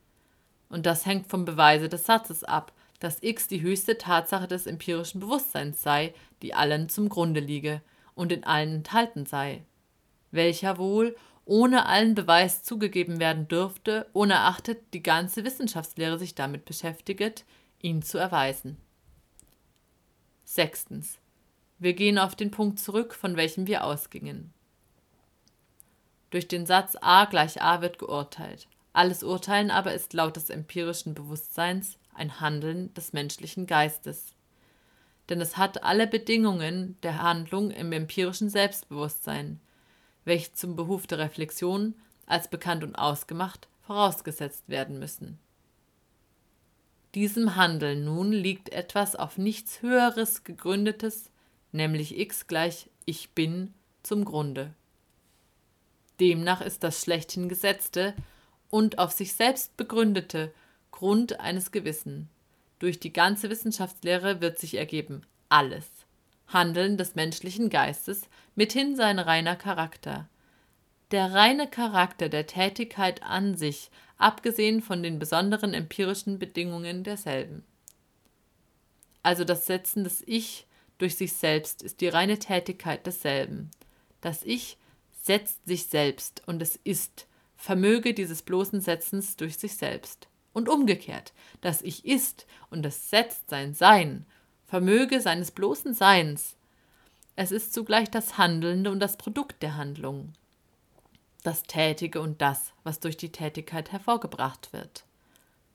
Und 0.68 0.86
das 0.86 1.04
hängt 1.04 1.26
vom 1.26 1.44
Beweise 1.44 1.88
des 1.88 2.06
Satzes 2.06 2.44
ab, 2.44 2.72
dass 3.00 3.22
x 3.22 3.48
die 3.48 3.60
höchste 3.60 3.98
Tatsache 3.98 4.46
des 4.46 4.66
empirischen 4.68 5.20
Bewusstseins 5.20 5.82
sei, 5.82 6.14
die 6.40 6.54
allen 6.54 6.88
zum 6.88 7.08
Grunde 7.08 7.40
liege 7.40 7.82
und 8.14 8.30
in 8.30 8.44
allen 8.44 8.76
enthalten 8.76 9.26
sei. 9.26 9.64
Welcher 10.30 10.78
wohl 10.78 11.16
ohne 11.44 11.86
allen 11.86 12.14
Beweis 12.14 12.62
zugegeben 12.62 13.18
werden 13.18 13.48
dürfte, 13.48 14.06
unerachtet 14.12 14.94
die 14.94 15.02
ganze 15.02 15.44
Wissenschaftslehre 15.44 16.18
sich 16.18 16.34
damit 16.34 16.64
beschäftiget, 16.64 17.44
ihn 17.80 18.02
zu 18.02 18.18
erweisen. 18.18 18.76
Sechstens. 20.44 21.18
Wir 21.78 21.94
gehen 21.94 22.18
auf 22.18 22.36
den 22.36 22.50
Punkt 22.50 22.78
zurück, 22.78 23.14
von 23.14 23.36
welchem 23.36 23.66
wir 23.66 23.84
ausgingen. 23.84 24.52
Durch 26.30 26.46
den 26.46 26.64
Satz 26.64 26.96
a 27.00 27.24
gleich 27.24 27.60
a 27.60 27.82
wird 27.82 27.98
geurteilt. 27.98 28.68
Alles 28.92 29.22
Urteilen 29.22 29.70
aber 29.70 29.92
ist 29.94 30.12
laut 30.12 30.36
des 30.36 30.48
empirischen 30.50 31.14
Bewusstseins 31.14 31.98
ein 32.14 32.40
Handeln 32.40 32.92
des 32.94 33.12
menschlichen 33.12 33.66
Geistes. 33.66 34.34
Denn 35.28 35.40
es 35.40 35.56
hat 35.56 35.82
alle 35.82 36.06
Bedingungen 36.06 36.96
der 37.02 37.22
Handlung 37.22 37.70
im 37.70 37.92
empirischen 37.92 38.50
Selbstbewusstsein. 38.50 39.60
Welche 40.24 40.52
zum 40.52 40.76
Behuf 40.76 41.06
der 41.06 41.18
Reflexion 41.18 41.94
als 42.26 42.48
bekannt 42.48 42.84
und 42.84 42.96
ausgemacht 42.96 43.68
vorausgesetzt 43.82 44.68
werden 44.68 44.98
müssen. 44.98 45.38
Diesem 47.14 47.56
Handeln 47.56 48.04
nun 48.04 48.32
liegt 48.32 48.70
etwas 48.70 49.16
auf 49.16 49.36
nichts 49.36 49.82
Höheres 49.82 50.44
gegründetes, 50.44 51.30
nämlich 51.72 52.18
x 52.18 52.46
gleich 52.46 52.88
ich 53.04 53.30
bin, 53.30 53.74
zum 54.02 54.24
Grunde. 54.24 54.72
Demnach 56.20 56.60
ist 56.60 56.82
das 56.84 57.02
schlechthin 57.02 57.48
gesetzte 57.48 58.14
und 58.70 58.98
auf 58.98 59.12
sich 59.12 59.34
selbst 59.34 59.76
begründete 59.76 60.54
Grund 60.90 61.40
eines 61.40 61.72
Gewissen. 61.72 62.28
Durch 62.78 62.98
die 62.98 63.12
ganze 63.12 63.50
Wissenschaftslehre 63.50 64.40
wird 64.40 64.58
sich 64.58 64.74
ergeben 64.74 65.22
alles. 65.52 65.86
Handeln 66.52 66.96
des 66.96 67.14
menschlichen 67.14 67.70
Geistes, 67.70 68.28
mithin 68.54 68.96
sein 68.96 69.18
reiner 69.18 69.56
Charakter. 69.56 70.28
Der 71.10 71.32
reine 71.32 71.68
Charakter 71.68 72.28
der 72.28 72.46
Tätigkeit 72.46 73.22
an 73.22 73.56
sich, 73.56 73.90
abgesehen 74.18 74.82
von 74.82 75.02
den 75.02 75.18
besonderen 75.18 75.74
empirischen 75.74 76.38
Bedingungen 76.38 77.04
derselben. 77.04 77.64
Also 79.22 79.44
das 79.44 79.66
Setzen 79.66 80.04
des 80.04 80.22
Ich 80.26 80.66
durch 80.98 81.16
sich 81.16 81.32
selbst 81.32 81.82
ist 81.82 82.00
die 82.00 82.08
reine 82.08 82.38
Tätigkeit 82.38 83.06
desselben. 83.06 83.70
Das 84.20 84.42
Ich 84.44 84.78
setzt 85.22 85.66
sich 85.66 85.86
selbst 85.86 86.42
und 86.46 86.62
es 86.62 86.76
ist, 86.76 87.26
vermöge 87.56 88.14
dieses 88.14 88.42
bloßen 88.42 88.80
Setzens 88.80 89.36
durch 89.36 89.58
sich 89.58 89.76
selbst. 89.76 90.28
Und 90.52 90.68
umgekehrt, 90.68 91.32
das 91.60 91.82
Ich 91.82 92.04
ist 92.04 92.46
und 92.70 92.84
es 92.84 93.10
setzt 93.10 93.48
sein 93.48 93.74
Sein, 93.74 94.26
vermöge 94.72 95.20
seines 95.20 95.50
bloßen 95.50 95.92
Seins. 95.92 96.56
Es 97.36 97.52
ist 97.52 97.74
zugleich 97.74 98.10
das 98.10 98.38
Handelnde 98.38 98.90
und 98.90 99.00
das 99.00 99.18
Produkt 99.18 99.62
der 99.62 99.76
Handlung. 99.76 100.32
Das 101.42 101.64
Tätige 101.64 102.22
und 102.22 102.40
das, 102.40 102.72
was 102.82 102.98
durch 102.98 103.18
die 103.18 103.32
Tätigkeit 103.32 103.92
hervorgebracht 103.92 104.72
wird. 104.72 105.04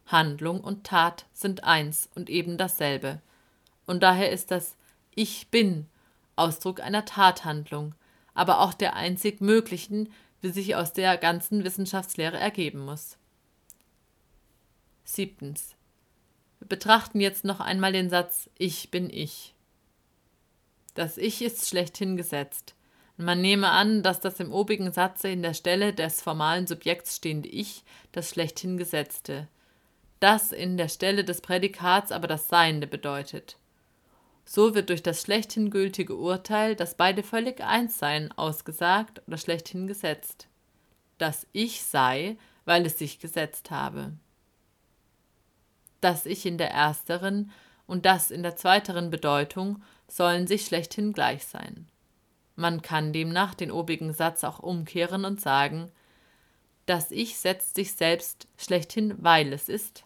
Handlung 0.07 0.61
und 0.61 0.83
Tat 0.83 1.27
sind 1.31 1.63
eins 1.63 2.09
und 2.15 2.27
eben 2.27 2.57
dasselbe. 2.57 3.21
Und 3.85 4.01
daher 4.01 4.31
ist 4.31 4.49
das 4.49 4.75
Ich 5.13 5.49
bin 5.49 5.85
Ausdruck 6.35 6.79
einer 6.79 7.05
Tathandlung, 7.05 7.93
aber 8.33 8.61
auch 8.61 8.73
der 8.73 8.95
einzig 8.95 9.41
möglichen, 9.41 10.11
wie 10.41 10.49
sich 10.49 10.75
aus 10.75 10.91
der 10.91 11.17
ganzen 11.17 11.63
Wissenschaftslehre 11.63 12.39
ergeben 12.39 12.79
muss. 12.79 13.15
Siebtens. 15.03 15.76
Wir 16.59 16.67
betrachten 16.67 17.19
jetzt 17.19 17.45
noch 17.45 17.59
einmal 17.59 17.93
den 17.93 18.09
Satz 18.09 18.49
Ich 18.57 18.91
bin 18.91 19.09
ich. 19.09 19.53
Das 20.93 21.17
Ich 21.17 21.41
ist 21.41 21.67
schlechthin 21.67 22.17
gesetzt. 22.17 22.73
Man 23.17 23.41
nehme 23.41 23.69
an, 23.69 24.03
dass 24.03 24.19
das 24.19 24.39
im 24.39 24.51
obigen 24.51 24.91
Satze 24.91 25.29
in 25.29 25.41
der 25.41 25.55
Stelle 25.55 25.91
des 25.93 26.21
formalen 26.21 26.67
Subjekts 26.67 27.15
stehende 27.15 27.49
Ich 27.49 27.83
das 28.11 28.29
schlechthin 28.29 28.77
Gesetzte, 28.77 29.47
das 30.19 30.51
in 30.51 30.77
der 30.77 30.87
Stelle 30.87 31.23
des 31.23 31.41
Prädikats 31.41 32.11
aber 32.11 32.27
das 32.27 32.47
Seiende 32.47 32.85
bedeutet. 32.85 33.57
So 34.45 34.75
wird 34.75 34.89
durch 34.89 35.03
das 35.03 35.21
schlechthin 35.21 35.71
gültige 35.71 36.15
Urteil, 36.15 36.75
dass 36.75 36.95
beide 36.95 37.21
völlig 37.21 37.61
eins 37.61 37.97
seien, 37.99 38.31
ausgesagt 38.31 39.21
oder 39.27 39.37
schlechthin 39.37 39.87
gesetzt. 39.87 40.47
Das 41.17 41.47
Ich 41.51 41.83
sei, 41.83 42.37
weil 42.65 42.85
es 42.85 42.97
sich 42.97 43.19
gesetzt 43.19 43.71
habe. 43.71 44.13
Das 46.01 46.25
Ich 46.25 46.45
in 46.45 46.57
der 46.57 46.71
ersteren 46.71 47.51
und 47.85 48.05
das 48.05 48.31
in 48.31 48.43
der 48.43 48.55
zweiteren 48.55 49.09
Bedeutung 49.09 49.81
sollen 50.07 50.47
sich 50.47 50.65
schlechthin 50.65 51.13
gleich 51.13 51.45
sein. 51.45 51.87
Man 52.55 52.81
kann 52.81 53.13
demnach 53.13 53.53
den 53.53 53.71
obigen 53.71 54.13
Satz 54.13 54.43
auch 54.43 54.59
umkehren 54.59 55.25
und 55.25 55.41
sagen, 55.41 55.91
das 56.85 57.11
Ich 57.11 57.37
setzt 57.37 57.75
sich 57.75 57.93
selbst 57.93 58.47
schlechthin, 58.57 59.15
weil 59.19 59.53
es 59.53 59.69
ist. 59.69 60.03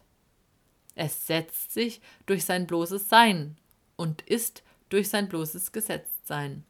Es 0.94 1.26
setzt 1.26 1.72
sich 1.72 2.00
durch 2.26 2.44
sein 2.44 2.66
bloßes 2.66 3.08
Sein, 3.08 3.56
und 4.02 4.22
ist 4.22 4.62
durch 4.88 5.08
sein 5.08 5.28
bloßes 5.28 5.72
Gesetztsein. 5.72 6.64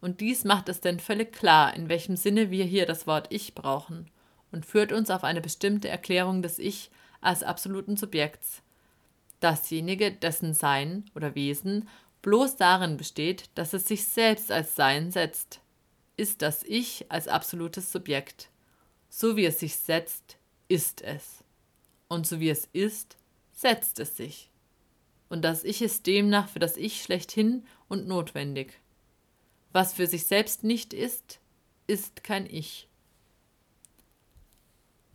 Und 0.00 0.20
dies 0.20 0.44
macht 0.44 0.68
es 0.68 0.80
denn 0.80 1.00
völlig 1.00 1.32
klar, 1.32 1.74
in 1.74 1.88
welchem 1.88 2.16
Sinne 2.16 2.50
wir 2.50 2.64
hier 2.64 2.86
das 2.86 3.06
Wort 3.06 3.28
Ich 3.30 3.54
brauchen 3.54 4.10
und 4.52 4.66
führt 4.66 4.92
uns 4.92 5.10
auf 5.10 5.24
eine 5.24 5.40
bestimmte 5.40 5.88
Erklärung 5.88 6.42
des 6.42 6.58
Ich 6.58 6.90
als 7.20 7.42
absoluten 7.42 7.96
Subjekts. 7.96 8.62
Dasjenige, 9.40 10.12
dessen 10.12 10.54
Sein 10.54 11.10
oder 11.14 11.34
Wesen 11.34 11.88
bloß 12.22 12.56
darin 12.56 12.96
besteht, 12.96 13.50
dass 13.54 13.72
es 13.72 13.86
sich 13.86 14.04
selbst 14.04 14.50
als 14.50 14.74
Sein 14.74 15.10
setzt, 15.10 15.60
ist 16.16 16.42
das 16.42 16.64
Ich 16.64 17.06
als 17.10 17.28
absolutes 17.28 17.92
Subjekt. 17.92 18.50
So 19.08 19.36
wie 19.36 19.44
es 19.46 19.60
sich 19.60 19.76
setzt, 19.76 20.36
ist 20.66 21.02
es. 21.02 21.44
Und 22.08 22.26
so 22.26 22.40
wie 22.40 22.50
es 22.50 22.68
ist, 22.72 23.16
setzt 23.52 24.00
es 24.00 24.16
sich 24.16 24.50
und 25.28 25.42
das 25.42 25.64
Ich 25.64 25.82
ist 25.82 26.06
demnach 26.06 26.48
für 26.48 26.58
das 26.58 26.76
Ich 26.76 27.02
schlechthin 27.02 27.66
und 27.88 28.06
notwendig. 28.06 28.80
Was 29.72 29.92
für 29.92 30.06
sich 30.06 30.26
selbst 30.26 30.64
nicht 30.64 30.92
ist, 30.92 31.40
ist 31.86 32.24
kein 32.24 32.46
Ich. 32.46 32.88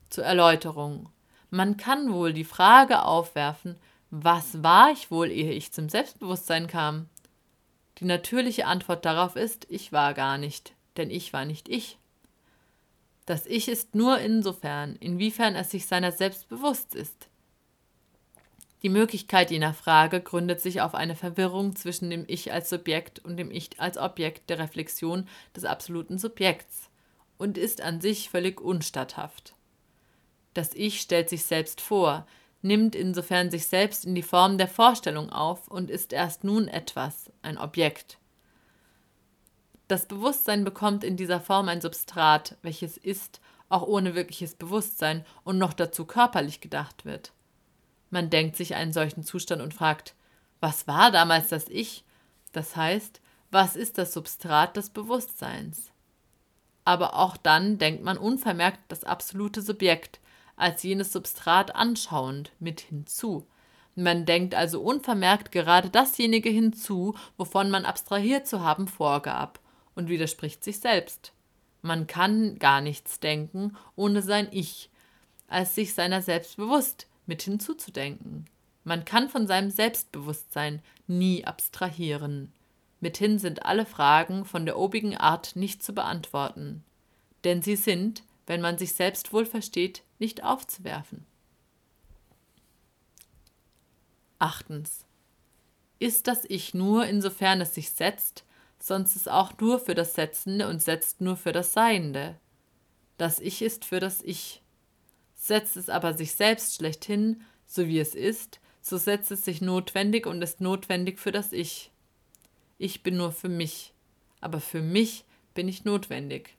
Zur 0.10 0.24
Erläuterung. 0.25 1.10
Man 1.55 1.77
kann 1.77 2.12
wohl 2.12 2.33
die 2.33 2.45
Frage 2.45 3.03
aufwerfen, 3.03 3.75
was 4.10 4.63
war 4.63 4.91
ich 4.91 5.12
wohl, 5.12 5.29
ehe 5.29 5.51
ich 5.51 5.72
zum 5.72 5.88
Selbstbewusstsein 5.88 6.65
kam? 6.65 7.10
Die 8.00 8.05
natürliche 8.05 8.65
Antwort 8.65 9.05
darauf 9.05 9.36
ist, 9.36 9.67
ich 9.69 9.91
war 9.91 10.15
gar 10.15 10.39
nicht, 10.39 10.74
denn 10.98 11.12
ich 11.12 11.31
war 11.31 11.45
nicht 11.45 11.69
ich. 11.69 12.00
Das 13.27 13.45
Ich 13.45 13.67
ist 13.67 13.93
nur 13.93 14.17
insofern, 14.17 14.95
inwiefern 14.95 15.53
es 15.53 15.69
sich 15.69 15.86
seiner 15.86 16.12
selbst 16.12 16.50
bewusst 16.50 16.95
ist. 16.95 17.27
Die 18.81 18.89
Möglichkeit 18.89 19.51
jener 19.51 19.75
Frage 19.75 20.22
gründet 20.22 20.60
sich 20.60 20.81
auf 20.81 20.95
eine 20.95 21.15
Verwirrung 21.15 21.75
zwischen 21.75 22.10
dem 22.10 22.24
Ich 22.25 22.51
als 22.51 22.67
Subjekt 22.67 23.19
und 23.19 23.38
dem 23.38 23.51
Ich 23.51 23.79
als 23.79 24.00
Objekt 24.00 24.50
der 24.50 24.57
Reflexion 24.57 25.27
des 25.55 25.65
absoluten 25.65 26.17
Subjekts 26.17 26.89
und 27.38 27.60
ist 27.60 27.81
an 27.81 28.01
sich 28.01 28.31
völlig 28.31 28.60
unstatthaft. 28.60 29.53
Das 30.53 30.74
Ich 30.74 31.01
stellt 31.01 31.29
sich 31.29 31.45
selbst 31.45 31.81
vor, 31.81 32.25
nimmt 32.62 32.95
insofern 32.95 33.51
sich 33.51 33.67
selbst 33.67 34.05
in 34.05 34.15
die 34.15 34.24
Form 34.24 34.57
der 34.57 34.67
Vorstellung 34.67 35.29
auf 35.29 35.67
und 35.67 35.89
ist 35.89 36.13
erst 36.13 36.43
nun 36.43 36.67
etwas, 36.67 37.31
ein 37.41 37.57
Objekt. 37.57 38.17
Das 39.88 40.05
Bewusstsein 40.05 40.63
bekommt 40.63 41.03
in 41.03 41.17
dieser 41.17 41.41
Form 41.41 41.67
ein 41.67 41.81
Substrat, 41.81 42.57
welches 42.62 42.98
ist, 42.98 43.41
auch 43.69 43.81
ohne 43.83 44.15
wirkliches 44.15 44.55
Bewusstsein 44.55 45.25
und 45.43 45.57
noch 45.57 45.74
dazu 45.74 46.05
körperlich 46.05 46.62
gedacht 46.62 47.05
wird. 47.05 47.33
Man 48.10 48.29
denkt 48.29 48.55
sich 48.55 48.75
einen 48.75 48.93
solchen 48.93 49.24
Zustand 49.24 49.62
und 49.62 49.74
fragt, 49.74 50.15
was 50.62 50.88
war 50.88 51.12
damals 51.12 51.50
das 51.50 51.67
Ich? 51.67 52.05
Das 52.53 52.75
heißt, 52.75 53.19
was 53.51 53.75
ist 53.75 53.98
das 53.98 54.13
Substrat 54.13 54.77
des 54.77 54.89
Bewusstseins? 54.89 55.91
Aber 56.86 57.15
auch 57.15 57.36
dann 57.36 57.77
denkt 57.77 58.03
man 58.03 58.17
unvermerkt 58.17 58.79
das 58.88 59.03
absolute 59.03 59.62
Subjekt 59.62 60.19
als 60.55 60.83
jenes 60.83 61.12
Substrat 61.12 61.75
anschauend 61.75 62.51
mit 62.60 62.81
hinzu. 62.81 63.48
Man 63.95 64.25
denkt 64.25 64.55
also 64.55 64.81
unvermerkt 64.81 65.51
gerade 65.51 65.89
dasjenige 65.89 66.50
hinzu, 66.50 67.15
wovon 67.38 67.69
man 67.69 67.86
abstrahiert 67.86 68.48
zu 68.48 68.62
haben 68.62 68.88
vorgab, 68.88 69.60
und 69.95 70.10
widerspricht 70.10 70.63
sich 70.63 70.79
selbst. 70.79 71.33
Man 71.83 72.07
kann 72.07 72.57
gar 72.57 72.81
nichts 72.81 73.19
denken 73.19 73.77
ohne 73.95 74.22
sein 74.22 74.48
Ich, 74.51 74.89
als 75.48 75.75
sich 75.75 75.93
seiner 75.93 76.22
selbst 76.22 76.57
bewusst, 76.57 77.07
mit 77.25 77.43
hinzuzudenken. 77.43 78.45
Man 78.83 79.05
kann 79.05 79.29
von 79.29 79.48
seinem 79.48 79.69
Selbstbewusstsein 79.69 80.81
nie 81.07 81.45
abstrahieren. 81.45 82.51
Mithin 83.00 83.38
sind 83.38 83.65
alle 83.65 83.86
Fragen 83.86 84.45
von 84.45 84.65
der 84.65 84.77
obigen 84.77 85.15
Art 85.15 85.55
nicht 85.55 85.83
zu 85.83 85.93
beantworten, 85.93 86.83
denn 87.43 87.62
sie 87.62 87.75
sind, 87.75 88.24
wenn 88.46 88.62
man 88.62 88.78
sich 88.78 88.94
selbst 88.94 89.34
wohl 89.34 89.46
versteht, 89.46 90.04
nicht 90.20 90.44
aufzuwerfen. 90.44 91.26
Achtens. 94.40 95.06
Ist 96.00 96.28
das 96.28 96.44
Ich 96.46 96.74
nur, 96.74 97.06
insofern 97.06 97.62
es 97.62 97.76
sich 97.76 97.92
setzt, 97.92 98.44
sonst 98.80 99.16
ist 99.16 99.30
auch 99.30 99.58
nur 99.60 99.80
für 99.80 99.96
das 99.96 100.16
Setzende 100.16 100.68
und 100.68 100.82
setzt 100.82 101.22
nur 101.22 101.38
für 101.38 101.54
das 101.54 101.72
Seiende. 101.72 102.38
Das 103.18 103.40
Ich 103.40 103.62
ist 103.62 103.86
für 103.86 104.00
das 104.02 104.22
Ich 104.22 104.62
setzt 105.36 105.78
es 105.78 105.90
aber 105.90 106.14
sich 106.14 106.34
selbst 106.34 106.76
schlechthin, 106.76 107.42
so 107.66 107.88
wie 107.88 108.00
es 108.00 108.16
ist, 108.16 108.60
so 108.82 108.98
setzt 108.98 109.32
es 109.32 109.46
sich 109.46 109.62
notwendig 109.62 110.26
und 110.26 110.42
ist 110.42 110.62
notwendig 110.62 111.20
für 111.20 111.32
das 111.32 111.52
Ich. 111.52 111.92
Ich 112.78 113.04
bin 113.04 113.18
nur 113.18 113.32
für 113.32 113.50
mich, 113.50 113.94
aber 114.42 114.60
für 114.60 114.82
mich 114.82 115.26
bin 115.54 115.68
ich 115.68 115.86
notwendig. 115.86 116.58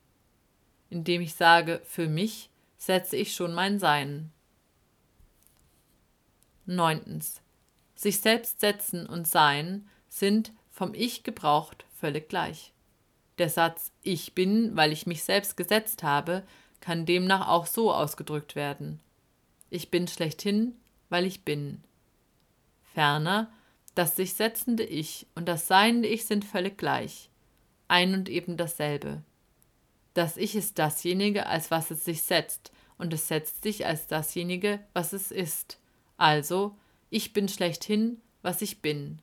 Indem 0.89 1.21
ich 1.21 1.35
sage 1.35 1.81
für 1.85 2.07
mich, 2.07 2.49
setze 2.77 3.15
ich 3.17 3.33
schon 3.33 3.53
mein 3.53 3.79
Sein. 3.79 4.31
Neuntens. 6.65 7.41
Sich 7.95 8.19
selbst 8.19 8.59
setzen 8.59 9.05
und 9.05 9.27
sein 9.27 9.87
sind 10.09 10.51
vom 10.71 10.93
Ich 10.93 11.23
gebraucht 11.23 11.85
völlig 11.99 12.29
gleich. 12.29 12.73
Der 13.37 13.49
Satz 13.49 13.91
Ich 14.01 14.33
bin, 14.33 14.75
weil 14.75 14.91
ich 14.91 15.07
mich 15.07 15.23
selbst 15.23 15.57
gesetzt 15.57 16.03
habe, 16.03 16.43
kann 16.81 17.05
demnach 17.05 17.47
auch 17.47 17.65
so 17.65 17.93
ausgedrückt 17.93 18.55
werden. 18.55 18.99
Ich 19.69 19.89
bin 19.89 20.07
schlechthin, 20.07 20.75
weil 21.09 21.25
ich 21.25 21.43
bin. 21.43 21.83
Ferner, 22.93 23.51
das 23.95 24.15
sich 24.15 24.33
setzende 24.33 24.83
Ich 24.83 25.27
und 25.35 25.47
das 25.47 25.67
seiende 25.67 26.07
Ich 26.07 26.25
sind 26.25 26.45
völlig 26.45 26.77
gleich, 26.77 27.29
ein 27.87 28.13
und 28.13 28.29
eben 28.29 28.57
dasselbe. 28.57 29.23
Das 30.15 30.37
Ich 30.37 30.55
ist 30.55 30.79
dasjenige, 30.79 31.45
als 31.45 31.69
was 31.69 31.91
es 31.91 32.03
sich 32.03 32.23
setzt, 32.23 32.71
und 32.97 33.13
es 33.13 33.27
setzt 33.27 33.63
sich 33.63 33.85
als 33.85 34.07
dasjenige, 34.07 34.79
was 34.93 35.11
es 35.11 35.29
ist. 35.29 35.77
Also, 36.15 36.77
ich 37.09 37.33
bin 37.33 37.49
schlechthin, 37.49 38.21
was 38.41 38.61
ich 38.61 38.81
bin. 38.81 39.19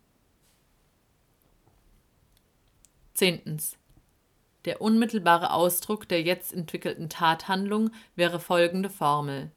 Zehntens. 3.14 3.78
Der 4.66 4.82
unmittelbare 4.82 5.52
Ausdruck 5.54 6.06
der 6.08 6.22
jetzt 6.22 6.52
entwickelten 6.52 7.08
Tathandlung 7.08 7.90
wäre 8.14 8.38
folgende 8.38 8.90
Formel. 8.90 9.50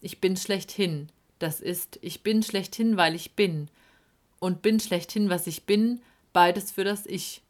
Ich 0.00 0.20
bin 0.20 0.36
schlechthin, 0.36 1.08
das 1.38 1.60
ist, 1.60 2.00
ich 2.02 2.24
bin 2.24 2.42
schlechthin, 2.42 2.96
weil 2.96 3.14
ich 3.14 3.36
bin, 3.36 3.68
und 4.40 4.60
bin 4.60 4.80
schlechthin, 4.80 5.30
was 5.30 5.46
ich 5.46 5.66
bin, 5.66 6.02
beides 6.32 6.72
für 6.72 6.82
das 6.82 7.06
Ich. 7.06 7.42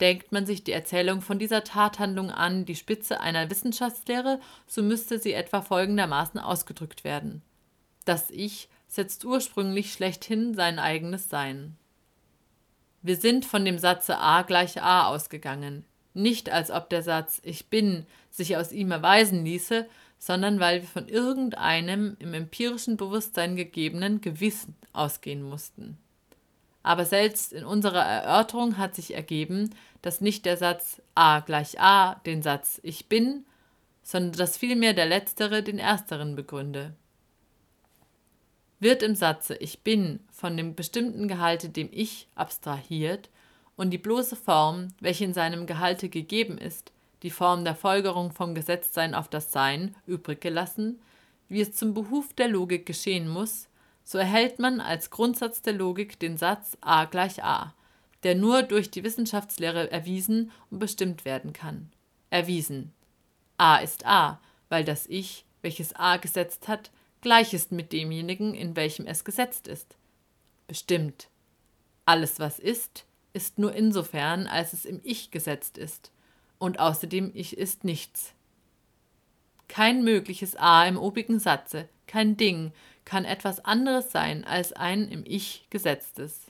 Denkt 0.00 0.32
man 0.32 0.46
sich 0.46 0.64
die 0.64 0.72
Erzählung 0.72 1.20
von 1.20 1.38
dieser 1.38 1.62
Tathandlung 1.62 2.30
an 2.30 2.64
die 2.64 2.76
Spitze 2.76 3.20
einer 3.20 3.50
Wissenschaftslehre, 3.50 4.40
so 4.66 4.82
müsste 4.82 5.18
sie 5.18 5.34
etwa 5.34 5.60
folgendermaßen 5.60 6.40
ausgedrückt 6.40 7.04
werden. 7.04 7.42
Das 8.06 8.30
Ich 8.30 8.68
setzt 8.88 9.24
ursprünglich 9.24 9.92
schlechthin 9.92 10.54
sein 10.54 10.78
eigenes 10.78 11.28
Sein. 11.28 11.76
Wir 13.02 13.16
sind 13.16 13.44
von 13.44 13.64
dem 13.64 13.78
Satze 13.78 14.18
a 14.18 14.42
gleich 14.42 14.82
a 14.82 15.06
ausgegangen, 15.06 15.84
nicht 16.12 16.50
als 16.50 16.70
ob 16.70 16.90
der 16.90 17.02
Satz 17.02 17.40
ich 17.44 17.68
bin 17.68 18.06
sich 18.30 18.56
aus 18.56 18.72
ihm 18.72 18.90
erweisen 18.90 19.44
ließe, 19.44 19.86
sondern 20.18 20.60
weil 20.60 20.82
wir 20.82 20.88
von 20.88 21.08
irgendeinem 21.08 22.16
im 22.18 22.34
empirischen 22.34 22.96
Bewusstsein 22.96 23.56
gegebenen 23.56 24.20
Gewissen 24.20 24.76
ausgehen 24.92 25.42
mussten. 25.42 25.98
Aber 26.82 27.04
selbst 27.04 27.52
in 27.52 27.64
unserer 27.64 28.04
Erörterung 28.04 28.78
hat 28.78 28.94
sich 28.94 29.14
ergeben, 29.14 29.74
dass 30.02 30.20
nicht 30.20 30.46
der 30.46 30.56
Satz 30.56 31.02
a 31.14 31.40
gleich 31.40 31.78
a 31.80 32.14
den 32.26 32.42
Satz 32.42 32.80
ich 32.82 33.06
bin, 33.08 33.44
sondern 34.02 34.32
dass 34.32 34.56
vielmehr 34.56 34.94
der 34.94 35.06
letztere 35.06 35.62
den 35.62 35.78
ersteren 35.78 36.36
begründe. 36.36 36.94
Wird 38.78 39.02
im 39.02 39.14
Satze 39.14 39.56
ich 39.56 39.80
bin 39.80 40.20
von 40.30 40.56
dem 40.56 40.74
bestimmten 40.74 41.28
Gehalte 41.28 41.68
dem 41.68 41.90
Ich 41.92 42.28
abstrahiert 42.34 43.28
und 43.76 43.90
die 43.90 43.98
bloße 43.98 44.36
Form, 44.36 44.88
welche 45.00 45.24
in 45.24 45.34
seinem 45.34 45.66
Gehalte 45.66 46.08
gegeben 46.08 46.56
ist, 46.56 46.92
die 47.22 47.30
Form 47.30 47.64
der 47.64 47.74
Folgerung 47.74 48.32
vom 48.32 48.54
Gesetztsein 48.54 49.14
auf 49.14 49.28
das 49.28 49.52
Sein, 49.52 49.94
übrig 50.06 50.40
gelassen, 50.40 50.98
wie 51.48 51.60
es 51.60 51.74
zum 51.74 51.92
Behuf 51.92 52.32
der 52.32 52.48
Logik 52.48 52.86
geschehen 52.86 53.28
muss, 53.28 53.68
so 54.10 54.18
erhält 54.18 54.58
man 54.58 54.80
als 54.80 55.10
Grundsatz 55.10 55.62
der 55.62 55.72
Logik 55.72 56.18
den 56.18 56.36
Satz 56.36 56.76
a 56.80 57.04
gleich 57.04 57.44
a, 57.44 57.72
der 58.24 58.34
nur 58.34 58.64
durch 58.64 58.90
die 58.90 59.04
Wissenschaftslehre 59.04 59.88
erwiesen 59.92 60.50
und 60.68 60.80
bestimmt 60.80 61.24
werden 61.24 61.52
kann. 61.52 61.92
Erwiesen. 62.28 62.92
a 63.56 63.76
ist 63.76 64.04
a, 64.04 64.40
weil 64.68 64.82
das 64.82 65.06
Ich, 65.06 65.44
welches 65.62 65.94
a 65.94 66.16
gesetzt 66.16 66.66
hat, 66.66 66.90
gleich 67.20 67.54
ist 67.54 67.70
mit 67.70 67.92
demjenigen, 67.92 68.52
in 68.52 68.74
welchem 68.74 69.06
es 69.06 69.22
gesetzt 69.22 69.68
ist. 69.68 69.94
Bestimmt. 70.66 71.28
Alles, 72.04 72.40
was 72.40 72.58
ist, 72.58 73.04
ist 73.32 73.60
nur 73.60 73.76
insofern, 73.76 74.48
als 74.48 74.72
es 74.72 74.86
im 74.86 75.00
Ich 75.04 75.30
gesetzt 75.30 75.78
ist, 75.78 76.10
und 76.58 76.80
außerdem 76.80 77.30
Ich 77.32 77.56
ist 77.56 77.84
nichts. 77.84 78.34
Kein 79.68 80.02
mögliches 80.02 80.56
A 80.56 80.84
im 80.86 80.98
obigen 80.98 81.38
Satze, 81.38 81.88
kein 82.08 82.36
Ding, 82.36 82.72
kann 83.10 83.24
etwas 83.24 83.64
anderes 83.64 84.12
sein 84.12 84.44
als 84.44 84.72
ein 84.72 85.08
im 85.08 85.24
Ich 85.26 85.66
gesetztes. 85.68 86.46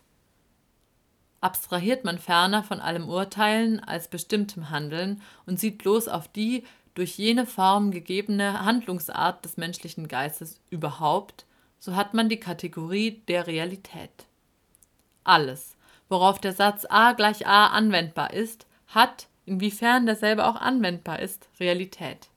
Abstrahiert 1.40 2.04
man 2.04 2.18
ferner 2.18 2.62
von 2.62 2.80
allem 2.80 3.08
Urteilen 3.08 3.80
als 3.80 4.08
bestimmtem 4.08 4.68
Handeln 4.68 5.22
und 5.46 5.58
sieht 5.58 5.78
bloß 5.78 6.08
auf 6.08 6.28
die 6.28 6.64
durch 6.92 7.16
jene 7.16 7.46
Form 7.46 7.92
gegebene 7.92 8.62
Handlungsart 8.62 9.42
des 9.42 9.56
menschlichen 9.56 10.06
Geistes 10.06 10.60
überhaupt, 10.68 11.46
so 11.78 11.96
hat 11.96 12.12
man 12.12 12.28
die 12.28 12.40
Kategorie 12.40 13.22
der 13.26 13.46
Realität. 13.46 14.26
Alles, 15.24 15.76
worauf 16.10 16.40
der 16.40 16.52
Satz 16.52 16.84
a 16.90 17.12
gleich 17.12 17.46
a 17.46 17.68
anwendbar 17.68 18.34
ist, 18.34 18.66
hat, 18.88 19.28
inwiefern 19.46 20.04
derselbe 20.04 20.46
auch 20.46 20.56
anwendbar 20.56 21.20
ist, 21.20 21.48
Realität. 21.58 22.29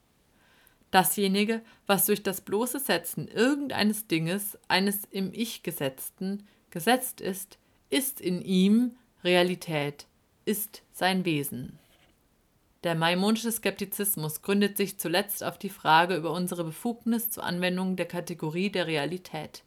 Dasjenige, 0.93 1.61
was 1.87 2.05
durch 2.05 2.21
das 2.21 2.41
bloße 2.41 2.79
Setzen 2.79 3.27
irgendeines 3.27 4.05
Dinges, 4.05 4.59
eines 4.67 5.05
im 5.09 5.33
Ich 5.33 5.63
gesetzten, 5.63 6.47
gesetzt 6.69 7.19
ist, 7.19 7.57
ist 7.89 8.21
in 8.21 8.43
ihm 8.43 8.91
Realität, 9.23 10.05
ist 10.45 10.83
sein 10.91 11.25
Wesen. 11.25 11.79
Der 12.83 12.93
maimonische 12.93 13.51
Skeptizismus 13.51 14.43
gründet 14.43 14.77
sich 14.77 14.99
zuletzt 14.99 15.43
auf 15.43 15.57
die 15.57 15.71
Frage 15.71 16.15
über 16.15 16.29
unsere 16.29 16.63
Befugnis 16.63 17.31
zur 17.31 17.43
Anwendung 17.43 17.95
der 17.95 18.05
Kategorie 18.05 18.69
der 18.69 18.85
Realität. 18.85 19.63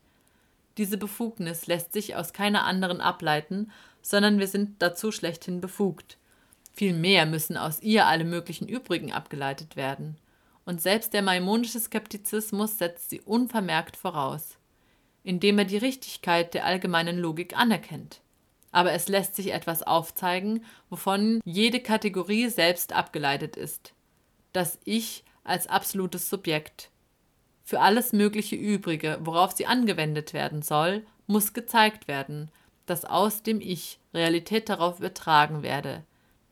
Diese 0.78 0.96
Befugnis 0.96 1.66
lässt 1.66 1.92
sich 1.92 2.14
aus 2.14 2.34
keiner 2.34 2.64
anderen 2.64 3.00
ableiten, 3.00 3.72
sondern 4.00 4.38
wir 4.38 4.46
sind 4.46 4.80
dazu 4.80 5.10
schlechthin 5.10 5.60
befugt. 5.60 6.18
Vielmehr 6.72 7.26
müssen 7.26 7.56
aus 7.56 7.82
ihr 7.82 8.06
alle 8.06 8.24
möglichen 8.24 8.68
übrigen 8.68 9.10
abgeleitet 9.12 9.74
werden. 9.74 10.18
Und 10.66 10.82
selbst 10.82 11.14
der 11.14 11.22
maimonische 11.22 11.80
Skeptizismus 11.80 12.76
setzt 12.76 13.08
sie 13.08 13.22
unvermerkt 13.22 13.96
voraus, 13.96 14.58
indem 15.22 15.58
er 15.58 15.64
die 15.64 15.78
Richtigkeit 15.78 16.52
der 16.52 16.66
allgemeinen 16.66 17.18
Logik 17.18 17.56
anerkennt 17.56 18.20
aber 18.76 18.92
es 18.92 19.08
lässt 19.08 19.34
sich 19.34 19.54
etwas 19.54 19.82
aufzeigen, 19.82 20.62
wovon 20.90 21.40
jede 21.46 21.80
Kategorie 21.80 22.50
selbst 22.50 22.92
abgeleitet 22.92 23.56
ist. 23.56 23.94
Das 24.52 24.78
Ich 24.84 25.24
als 25.44 25.66
absolutes 25.66 26.28
Subjekt. 26.28 26.90
Für 27.64 27.80
alles 27.80 28.12
mögliche 28.12 28.54
Übrige, 28.54 29.16
worauf 29.22 29.52
sie 29.52 29.64
angewendet 29.64 30.34
werden 30.34 30.60
soll, 30.60 31.06
muss 31.26 31.54
gezeigt 31.54 32.06
werden, 32.06 32.50
dass 32.84 33.06
aus 33.06 33.42
dem 33.42 33.62
Ich 33.62 33.98
Realität 34.12 34.68
darauf 34.68 34.98
übertragen 34.98 35.62
werde, 35.62 36.04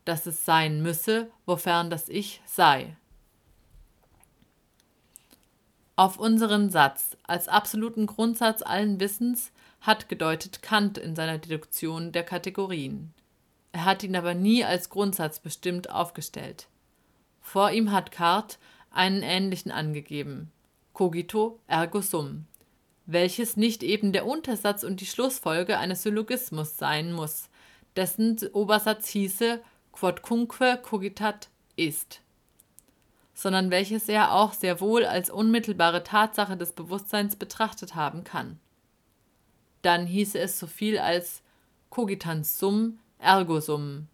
dass 0.06 0.24
es 0.24 0.46
sein 0.46 0.80
müsse, 0.80 1.30
wofern 1.44 1.90
das 1.90 2.08
Ich 2.08 2.40
sei. 2.46 2.96
Auf 5.96 6.18
unseren 6.18 6.70
Satz 6.70 7.16
als 7.22 7.46
absoluten 7.46 8.06
Grundsatz 8.06 8.62
allen 8.62 8.98
Wissens 8.98 9.52
hat 9.80 10.08
gedeutet 10.08 10.60
Kant 10.60 10.98
in 10.98 11.14
seiner 11.14 11.38
Deduktion 11.38 12.10
der 12.10 12.24
Kategorien. 12.24 13.12
Er 13.70 13.84
hat 13.84 14.02
ihn 14.02 14.16
aber 14.16 14.34
nie 14.34 14.64
als 14.64 14.90
Grundsatz 14.90 15.38
bestimmt 15.38 15.90
aufgestellt. 15.90 16.66
Vor 17.40 17.70
ihm 17.70 17.92
hat 17.92 18.10
Kant 18.10 18.58
einen 18.90 19.22
ähnlichen 19.22 19.70
angegeben, 19.70 20.50
cogito 20.94 21.60
ergo 21.68 22.00
sum, 22.00 22.46
welches 23.06 23.56
nicht 23.56 23.82
eben 23.82 24.12
der 24.12 24.26
Untersatz 24.26 24.82
und 24.82 25.00
die 25.00 25.06
Schlussfolge 25.06 25.78
eines 25.78 26.02
Syllogismus 26.02 26.76
sein 26.76 27.12
muss, 27.12 27.50
dessen 27.94 28.38
Obersatz 28.52 29.08
hieße 29.08 29.60
quodcunque 29.92 30.78
cogitat 30.82 31.50
ist, 31.76 32.20
sondern 33.34 33.70
welches 33.70 34.08
er 34.08 34.32
auch 34.32 34.52
sehr 34.52 34.80
wohl 34.80 35.04
als 35.04 35.28
unmittelbare 35.28 36.02
Tatsache 36.04 36.56
des 36.56 36.72
Bewusstseins 36.72 37.36
betrachtet 37.36 37.94
haben 37.94 38.24
kann 38.24 38.58
dann 39.84 40.06
hieße 40.06 40.38
es 40.38 40.58
so 40.58 40.66
viel 40.66 40.98
als 40.98 41.42
cogitans 41.90 42.58
sum 42.58 42.98
ergo 43.18 43.60
sum. 43.60 44.08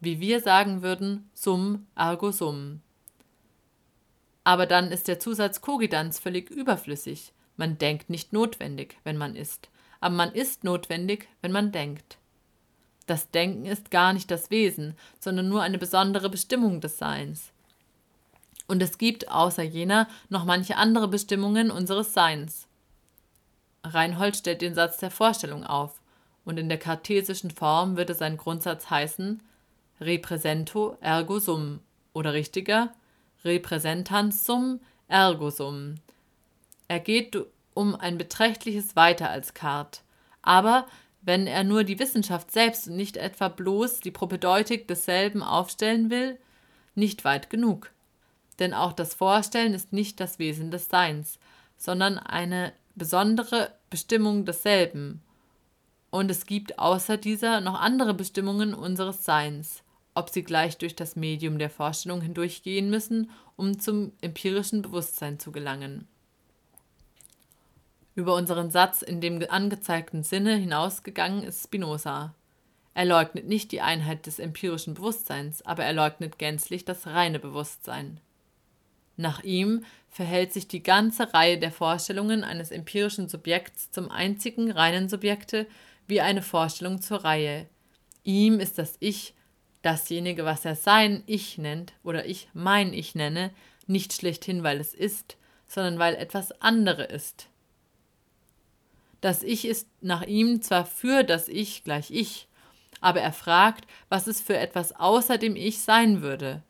Wie 0.00 0.20
wir 0.20 0.40
sagen 0.40 0.82
würden, 0.82 1.30
sum 1.34 1.86
ergo 1.94 2.30
sum. 2.30 2.80
Aber 4.44 4.66
dann 4.66 4.90
ist 4.90 5.08
der 5.08 5.20
Zusatz 5.20 5.60
cogitans 5.60 6.18
völlig 6.18 6.50
überflüssig. 6.50 7.32
Man 7.56 7.78
denkt 7.78 8.10
nicht 8.10 8.32
notwendig, 8.32 8.96
wenn 9.04 9.16
man 9.16 9.36
isst, 9.36 9.68
aber 10.00 10.14
man 10.14 10.32
ist 10.32 10.64
notwendig, 10.64 11.28
wenn 11.42 11.52
man 11.52 11.70
denkt. 11.70 12.18
Das 13.06 13.30
Denken 13.30 13.66
ist 13.66 13.90
gar 13.90 14.12
nicht 14.12 14.30
das 14.30 14.50
Wesen, 14.50 14.96
sondern 15.20 15.48
nur 15.48 15.62
eine 15.62 15.78
besondere 15.78 16.30
Bestimmung 16.30 16.80
des 16.80 16.98
Seins. 16.98 17.51
Und 18.72 18.82
es 18.82 18.96
gibt 18.96 19.30
außer 19.30 19.62
jener 19.62 20.08
noch 20.30 20.46
manche 20.46 20.78
andere 20.78 21.06
Bestimmungen 21.06 21.70
unseres 21.70 22.14
Seins. 22.14 22.68
Reinhold 23.84 24.34
stellt 24.34 24.62
den 24.62 24.74
Satz 24.74 24.96
der 24.96 25.10
Vorstellung 25.10 25.62
auf, 25.62 26.00
und 26.46 26.58
in 26.58 26.70
der 26.70 26.78
kartesischen 26.78 27.50
Form 27.50 27.98
würde 27.98 28.14
sein 28.14 28.38
Grundsatz 28.38 28.88
heißen 28.88 29.42
represento 30.00 30.96
ergo 31.02 31.38
sum 31.38 31.80
oder 32.14 32.32
richtiger 32.32 32.94
representans 33.44 34.46
sum 34.46 34.80
ergo 35.06 35.50
sum. 35.50 35.96
Er 36.88 37.00
geht 37.00 37.36
um 37.74 37.94
ein 37.94 38.16
beträchtliches 38.16 38.96
weiter 38.96 39.28
als 39.28 39.52
Kart, 39.52 40.00
aber 40.40 40.86
wenn 41.20 41.46
er 41.46 41.62
nur 41.62 41.84
die 41.84 41.98
Wissenschaft 41.98 42.50
selbst 42.50 42.88
und 42.88 42.96
nicht 42.96 43.18
etwa 43.18 43.48
bloß 43.48 44.00
die 44.00 44.10
Propedeutik 44.10 44.88
desselben 44.88 45.42
aufstellen 45.42 46.08
will, 46.08 46.38
nicht 46.94 47.26
weit 47.26 47.50
genug. 47.50 47.90
Denn 48.58 48.74
auch 48.74 48.92
das 48.92 49.14
Vorstellen 49.14 49.74
ist 49.74 49.92
nicht 49.92 50.20
das 50.20 50.38
Wesen 50.38 50.70
des 50.70 50.88
Seins, 50.88 51.38
sondern 51.76 52.18
eine 52.18 52.72
besondere 52.94 53.72
Bestimmung 53.90 54.44
desselben. 54.44 55.22
Und 56.10 56.30
es 56.30 56.46
gibt 56.46 56.78
außer 56.78 57.16
dieser 57.16 57.60
noch 57.60 57.80
andere 57.80 58.14
Bestimmungen 58.14 58.74
unseres 58.74 59.24
Seins, 59.24 59.82
ob 60.14 60.28
sie 60.28 60.42
gleich 60.42 60.76
durch 60.76 60.94
das 60.94 61.16
Medium 61.16 61.58
der 61.58 61.70
Vorstellung 61.70 62.20
hindurchgehen 62.20 62.90
müssen, 62.90 63.30
um 63.56 63.80
zum 63.80 64.12
empirischen 64.20 64.82
Bewusstsein 64.82 65.38
zu 65.38 65.52
gelangen. 65.52 66.06
Über 68.14 68.34
unseren 68.34 68.70
Satz 68.70 69.00
in 69.00 69.22
dem 69.22 69.42
angezeigten 69.48 70.22
Sinne 70.22 70.54
hinausgegangen 70.56 71.44
ist 71.44 71.64
Spinoza. 71.64 72.34
Er 72.92 73.06
leugnet 73.06 73.48
nicht 73.48 73.72
die 73.72 73.80
Einheit 73.80 74.26
des 74.26 74.38
empirischen 74.38 74.94
Bewusstseins, 74.94 75.64
aber 75.64 75.84
er 75.84 75.94
leugnet 75.94 76.38
gänzlich 76.38 76.84
das 76.84 77.06
reine 77.06 77.38
Bewusstsein. 77.38 78.20
Nach 79.16 79.42
ihm 79.42 79.84
verhält 80.08 80.52
sich 80.52 80.68
die 80.68 80.82
ganze 80.82 81.32
Reihe 81.32 81.58
der 81.58 81.72
Vorstellungen 81.72 82.44
eines 82.44 82.70
empirischen 82.70 83.28
Subjekts 83.28 83.90
zum 83.90 84.10
einzigen 84.10 84.70
reinen 84.70 85.08
Subjekte 85.08 85.66
wie 86.06 86.20
eine 86.20 86.42
Vorstellung 86.42 87.00
zur 87.00 87.24
Reihe. 87.24 87.68
Ihm 88.24 88.60
ist 88.60 88.78
das 88.78 88.96
Ich, 89.00 89.34
dasjenige, 89.82 90.44
was 90.44 90.64
er 90.64 90.76
sein 90.76 91.22
Ich 91.26 91.58
nennt 91.58 91.92
oder 92.02 92.26
ich 92.26 92.48
mein 92.52 92.92
Ich 92.92 93.14
nenne, 93.14 93.50
nicht 93.86 94.12
schlechthin, 94.12 94.62
weil 94.62 94.80
es 94.80 94.94
ist, 94.94 95.36
sondern 95.66 95.98
weil 95.98 96.14
etwas 96.14 96.52
andere 96.60 97.04
ist. 97.04 97.48
Das 99.20 99.42
Ich 99.42 99.64
ist 99.64 99.88
nach 100.00 100.22
ihm 100.22 100.62
zwar 100.62 100.84
für 100.84 101.22
das 101.24 101.48
Ich 101.48 101.84
gleich 101.84 102.10
Ich, 102.10 102.48
aber 103.00 103.20
er 103.20 103.32
fragt, 103.32 103.86
was 104.08 104.26
es 104.26 104.40
für 104.40 104.56
etwas 104.56 104.94
außer 104.94 105.38
dem 105.38 105.56
Ich 105.56 105.80
sein 105.80 106.22
würde. 106.22 106.62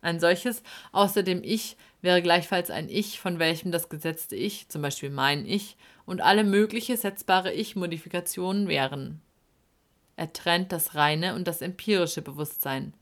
Ein 0.00 0.20
solches 0.20 0.62
außer 0.92 1.22
dem 1.22 1.42
Ich 1.42 1.76
wäre 2.02 2.22
gleichfalls 2.22 2.70
ein 2.70 2.88
Ich, 2.88 3.20
von 3.20 3.38
welchem 3.38 3.72
das 3.72 3.88
gesetzte 3.88 4.36
Ich, 4.36 4.68
zum 4.68 4.82
Beispiel 4.82 5.10
mein 5.10 5.46
Ich, 5.46 5.76
und 6.06 6.20
alle 6.20 6.44
mögliche 6.44 6.96
setzbare 6.96 7.52
Ich-Modifikationen 7.52 8.68
wären. 8.68 9.20
Er 10.16 10.32
trennt 10.32 10.72
das 10.72 10.94
reine 10.94 11.34
und 11.34 11.46
das 11.46 11.62
empirische 11.62 12.22
Bewusstsein. 12.22 12.94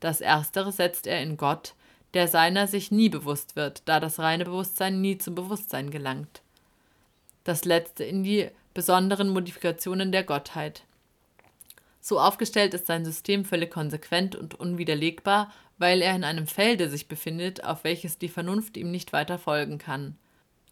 Das 0.00 0.20
erstere 0.20 0.72
setzt 0.72 1.06
er 1.06 1.22
in 1.22 1.36
Gott, 1.36 1.74
der 2.14 2.28
seiner 2.28 2.66
sich 2.66 2.90
nie 2.90 3.08
bewusst 3.08 3.56
wird, 3.56 3.82
da 3.84 4.00
das 4.00 4.18
reine 4.18 4.44
Bewusstsein 4.44 5.00
nie 5.00 5.18
zum 5.18 5.34
Bewusstsein 5.34 5.90
gelangt. 5.90 6.42
Das 7.44 7.64
letzte 7.64 8.04
in 8.04 8.24
die 8.24 8.50
besonderen 8.74 9.28
Modifikationen 9.28 10.12
der 10.12 10.24
Gottheit. 10.24 10.85
So 12.08 12.20
aufgestellt 12.20 12.72
ist 12.72 12.86
sein 12.86 13.04
System 13.04 13.44
völlig 13.44 13.72
konsequent 13.72 14.36
und 14.36 14.54
unwiderlegbar, 14.54 15.52
weil 15.76 16.02
er 16.02 16.14
in 16.14 16.22
einem 16.22 16.46
Felde 16.46 16.88
sich 16.88 17.08
befindet, 17.08 17.64
auf 17.64 17.82
welches 17.82 18.16
die 18.16 18.28
Vernunft 18.28 18.76
ihm 18.76 18.92
nicht 18.92 19.12
weiter 19.12 19.40
folgen 19.40 19.78
kann. 19.78 20.16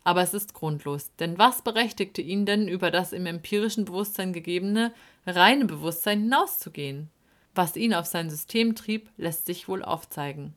Aber 0.04 0.22
es 0.22 0.32
ist 0.32 0.54
grundlos, 0.54 1.10
denn 1.18 1.36
was 1.36 1.62
berechtigte 1.62 2.22
ihn 2.22 2.46
denn 2.46 2.68
über 2.68 2.92
das 2.92 3.12
im 3.12 3.26
empirischen 3.26 3.84
Bewusstsein 3.84 4.32
gegebene, 4.32 4.94
reine 5.26 5.64
Bewusstsein 5.64 6.20
hinauszugehen? 6.20 7.10
Was 7.52 7.74
ihn 7.74 7.94
auf 7.94 8.06
sein 8.06 8.30
System 8.30 8.76
trieb, 8.76 9.10
lässt 9.16 9.46
sich 9.46 9.66
wohl 9.66 9.82
aufzeigen. 9.82 10.54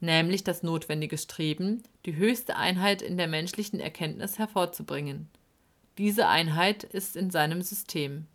Nämlich 0.00 0.44
das 0.44 0.62
notwendige 0.62 1.16
Streben, 1.16 1.82
die 2.04 2.16
höchste 2.16 2.56
Einheit 2.56 3.00
in 3.00 3.16
der 3.16 3.28
menschlichen 3.28 3.80
Erkenntnis 3.80 4.38
hervorzubringen. 4.38 5.30
Diese 5.96 6.28
Einheit 6.28 6.84
ist 6.84 7.16
in 7.16 7.30
seinem 7.30 7.62
System. 7.62 8.26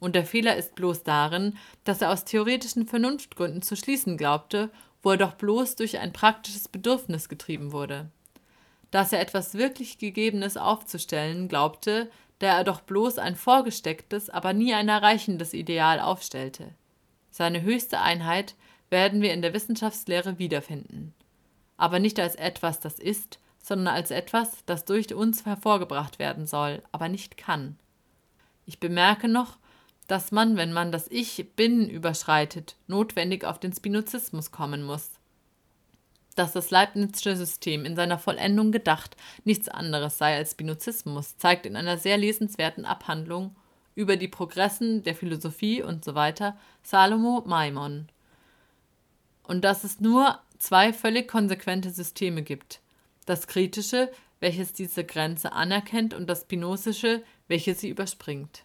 Und 0.00 0.14
der 0.14 0.24
Fehler 0.24 0.56
ist 0.56 0.74
bloß 0.74 1.02
darin, 1.02 1.56
dass 1.84 2.00
er 2.02 2.10
aus 2.10 2.24
theoretischen 2.24 2.86
Vernunftgründen 2.86 3.62
zu 3.62 3.76
schließen 3.76 4.16
glaubte, 4.16 4.70
wo 5.02 5.10
er 5.10 5.16
doch 5.16 5.34
bloß 5.34 5.76
durch 5.76 5.98
ein 5.98 6.12
praktisches 6.12 6.68
Bedürfnis 6.68 7.28
getrieben 7.28 7.72
wurde. 7.72 8.10
Dass 8.90 9.12
er 9.12 9.20
etwas 9.20 9.54
wirklich 9.54 9.98
Gegebenes 9.98 10.56
aufzustellen 10.56 11.48
glaubte, 11.48 12.10
da 12.38 12.58
er 12.58 12.64
doch 12.64 12.80
bloß 12.80 13.18
ein 13.18 13.36
vorgestecktes, 13.36 14.30
aber 14.30 14.52
nie 14.52 14.72
ein 14.74 14.88
erreichendes 14.88 15.52
Ideal 15.52 16.00
aufstellte. 16.00 16.70
Seine 17.30 17.62
höchste 17.62 18.00
Einheit 18.00 18.54
werden 18.90 19.20
wir 19.20 19.34
in 19.34 19.42
der 19.42 19.52
Wissenschaftslehre 19.52 20.38
wiederfinden. 20.38 21.14
Aber 21.76 21.98
nicht 21.98 22.18
als 22.18 22.34
etwas, 22.36 22.80
das 22.80 22.98
ist, 22.98 23.38
sondern 23.60 23.94
als 23.94 24.10
etwas, 24.10 24.64
das 24.66 24.84
durch 24.84 25.12
uns 25.14 25.44
hervorgebracht 25.44 26.18
werden 26.18 26.46
soll, 26.46 26.82
aber 26.90 27.08
nicht 27.08 27.36
kann. 27.36 27.78
Ich 28.66 28.80
bemerke 28.80 29.28
noch, 29.28 29.58
dass 30.08 30.32
man, 30.32 30.56
wenn 30.56 30.72
man 30.72 30.90
das 30.90 31.06
Ich 31.10 31.52
bin 31.54 31.88
überschreitet, 31.88 32.76
notwendig 32.88 33.44
auf 33.44 33.60
den 33.60 33.72
Spinozismus 33.72 34.50
kommen 34.50 34.82
muss. 34.82 35.10
Dass 36.34 36.52
das 36.52 36.70
Leibnizsche 36.70 37.36
System 37.36 37.84
in 37.84 37.94
seiner 37.94 38.18
Vollendung 38.18 38.72
gedacht 38.72 39.16
nichts 39.44 39.68
anderes 39.68 40.18
sei 40.18 40.34
als 40.36 40.52
Spinozismus, 40.52 41.36
zeigt 41.36 41.66
in 41.66 41.76
einer 41.76 41.98
sehr 41.98 42.16
lesenswerten 42.16 42.86
Abhandlung 42.86 43.54
über 43.94 44.16
die 44.16 44.28
Progressen 44.28 45.02
der 45.02 45.14
Philosophie 45.14 45.82
und 45.82 46.04
so 46.04 46.14
weiter 46.14 46.56
Salomo 46.82 47.42
Maimon. 47.46 48.08
Und 49.42 49.62
dass 49.62 49.84
es 49.84 50.00
nur 50.00 50.38
zwei 50.58 50.92
völlig 50.92 51.28
konsequente 51.28 51.90
Systeme 51.90 52.42
gibt. 52.42 52.80
Das 53.26 53.46
kritische, 53.46 54.10
welches 54.40 54.72
diese 54.72 55.04
Grenze 55.04 55.52
anerkennt, 55.52 56.14
und 56.14 56.28
das 56.30 56.42
spinozische, 56.42 57.22
welches 57.48 57.80
sie 57.80 57.88
überspringt. 57.88 58.62